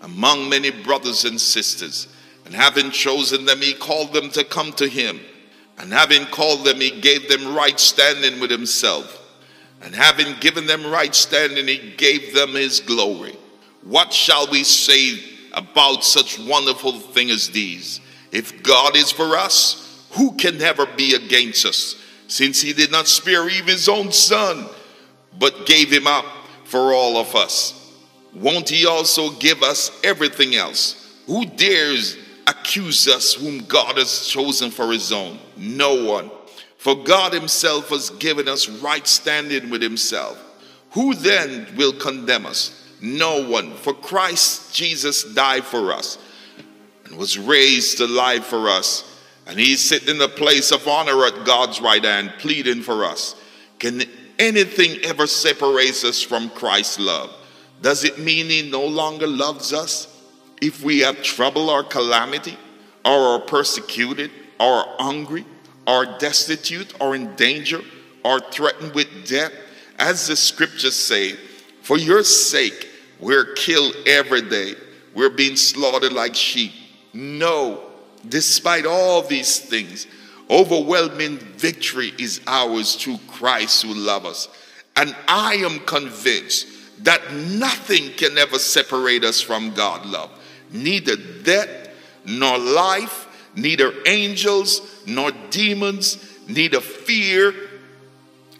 among 0.00 0.48
many 0.48 0.70
brothers 0.70 1.24
and 1.24 1.40
sisters. 1.40 2.08
And 2.44 2.54
having 2.54 2.90
chosen 2.90 3.44
them, 3.44 3.60
he 3.60 3.74
called 3.74 4.12
them 4.12 4.30
to 4.30 4.42
come 4.42 4.72
to 4.72 4.88
him. 4.88 5.20
And 5.78 5.92
having 5.92 6.26
called 6.26 6.64
them, 6.64 6.80
he 6.80 7.00
gave 7.00 7.28
them 7.28 7.54
right 7.54 7.78
standing 7.78 8.40
with 8.40 8.50
himself. 8.50 9.20
And 9.80 9.94
having 9.94 10.38
given 10.40 10.66
them 10.66 10.84
right 10.86 11.14
standing, 11.14 11.68
he 11.68 11.94
gave 11.96 12.34
them 12.34 12.54
his 12.54 12.80
glory. 12.80 13.36
What 13.84 14.12
shall 14.12 14.48
we 14.50 14.64
say 14.64 15.18
about 15.54 16.04
such 16.04 16.38
wonderful 16.38 16.92
things 16.92 17.32
as 17.32 17.50
these? 17.50 18.00
If 18.30 18.62
God 18.62 18.96
is 18.96 19.10
for 19.12 19.36
us, 19.36 20.06
who 20.12 20.32
can 20.32 20.60
ever 20.60 20.86
be 20.86 21.14
against 21.14 21.66
us? 21.66 21.96
Since 22.28 22.62
he 22.62 22.72
did 22.72 22.90
not 22.90 23.06
spare 23.06 23.48
even 23.48 23.68
his 23.68 23.88
own 23.88 24.12
son, 24.12 24.66
but 25.38 25.66
gave 25.66 25.90
him 25.90 26.06
up 26.06 26.24
for 26.64 26.92
all 26.92 27.16
of 27.18 27.34
us. 27.34 27.78
Won't 28.34 28.70
he 28.70 28.86
also 28.86 29.30
give 29.32 29.62
us 29.62 29.90
everything 30.02 30.54
else? 30.54 31.20
Who 31.26 31.44
dares 31.44 32.16
accuse 32.46 33.06
us 33.06 33.34
whom 33.34 33.64
God 33.66 33.98
has 33.98 34.26
chosen 34.26 34.70
for 34.70 34.90
his 34.90 35.12
own? 35.12 35.38
No 35.56 36.04
one. 36.04 36.30
For 36.78 36.94
God 36.94 37.32
himself 37.32 37.90
has 37.90 38.10
given 38.10 38.48
us 38.48 38.68
right 38.68 39.06
standing 39.06 39.70
with 39.70 39.82
himself. 39.82 40.38
Who 40.92 41.14
then 41.14 41.68
will 41.76 41.92
condemn 41.92 42.46
us? 42.46 42.81
No 43.02 43.46
one. 43.48 43.74
For 43.74 43.92
Christ 43.92 44.74
Jesus 44.74 45.24
died 45.24 45.64
for 45.64 45.92
us 45.92 46.18
and 47.04 47.18
was 47.18 47.36
raised 47.36 47.98
to 47.98 48.06
life 48.06 48.44
for 48.44 48.68
us. 48.68 49.08
And 49.46 49.58
he's 49.58 49.80
sitting 49.80 50.08
in 50.08 50.18
the 50.18 50.28
place 50.28 50.70
of 50.70 50.86
honor 50.86 51.26
at 51.26 51.44
God's 51.44 51.80
right 51.80 52.02
hand, 52.02 52.32
pleading 52.38 52.82
for 52.82 53.04
us. 53.04 53.34
Can 53.80 54.04
anything 54.38 55.04
ever 55.04 55.26
separate 55.26 56.04
us 56.04 56.22
from 56.22 56.48
Christ's 56.50 57.00
love? 57.00 57.34
Does 57.80 58.04
it 58.04 58.18
mean 58.18 58.46
he 58.46 58.70
no 58.70 58.86
longer 58.86 59.26
loves 59.26 59.72
us? 59.72 60.06
If 60.60 60.84
we 60.84 61.00
have 61.00 61.24
trouble 61.24 61.68
or 61.70 61.82
calamity, 61.82 62.56
or 63.04 63.10
are 63.10 63.40
persecuted, 63.40 64.30
or 64.60 64.66
are 64.66 64.96
hungry, 65.00 65.44
or 65.88 66.06
destitute, 66.20 66.94
or 67.00 67.16
in 67.16 67.34
danger, 67.34 67.80
or 68.24 68.38
threatened 68.38 68.94
with 68.94 69.26
death, 69.26 69.52
as 69.98 70.28
the 70.28 70.36
scriptures 70.36 70.94
say, 70.94 71.32
for 71.82 71.98
your 71.98 72.22
sake, 72.22 72.88
we're 73.22 73.52
killed 73.54 73.94
every 74.06 74.42
day. 74.42 74.74
We're 75.14 75.30
being 75.30 75.56
slaughtered 75.56 76.12
like 76.12 76.34
sheep. 76.34 76.72
No, 77.14 77.80
despite 78.28 78.84
all 78.84 79.22
these 79.22 79.60
things, 79.60 80.06
overwhelming 80.50 81.38
victory 81.38 82.12
is 82.18 82.40
ours 82.46 82.96
through 82.96 83.18
Christ 83.28 83.84
who 83.84 83.94
loves 83.94 84.26
us. 84.26 84.48
And 84.96 85.14
I 85.28 85.54
am 85.54 85.78
convinced 85.80 86.66
that 87.04 87.32
nothing 87.32 88.10
can 88.16 88.36
ever 88.36 88.58
separate 88.58 89.24
us 89.24 89.40
from 89.40 89.72
God's 89.72 90.06
love. 90.06 90.30
Neither 90.72 91.16
death 91.44 91.88
nor 92.24 92.58
life, 92.58 93.28
neither 93.54 93.92
angels 94.06 94.80
nor 95.06 95.30
demons, 95.50 96.18
neither 96.48 96.80
fear 96.80 97.54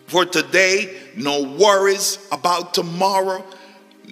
for 0.07 0.27
today, 0.27 0.94
no 1.16 1.42
worries 1.42 2.18
about 2.31 2.75
tomorrow, 2.75 3.42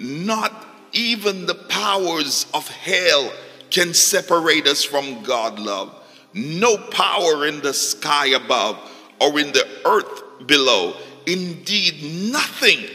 not 0.01 0.67
even 0.93 1.47
the 1.47 1.55
powers 1.55 2.47
of 2.53 2.69
hell 2.69 3.33
can 3.71 3.95
separate 3.95 4.67
us 4.67 4.85
from 4.85 5.23
God 5.23 5.59
love. 5.59 5.95
No 6.35 6.77
power 6.77 7.47
in 7.47 7.61
the 7.61 7.75
sky 7.75 8.29
above 8.29 8.79
or 9.21 9.39
in 9.39 9.53
the 9.53 9.67
earth 9.85 10.47
below. 10.47 10.97
Indeed, 11.27 12.33
nothing 12.33 12.87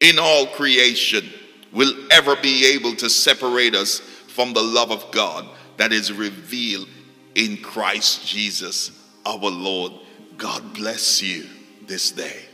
in 0.00 0.18
all 0.18 0.46
creation 0.46 1.28
will 1.72 1.92
ever 2.10 2.36
be 2.36 2.74
able 2.74 2.94
to 2.96 3.10
separate 3.10 3.74
us 3.74 4.00
from 4.00 4.52
the 4.52 4.62
love 4.62 4.90
of 4.90 5.10
God 5.10 5.46
that 5.76 5.92
is 5.92 6.12
revealed 6.12 6.88
in 7.34 7.56
Christ 7.58 8.26
Jesus 8.26 8.92
our 9.26 9.50
Lord. 9.50 9.92
God 10.36 10.74
bless 10.74 11.20
you 11.20 11.46
this 11.86 12.10
day. 12.10 12.47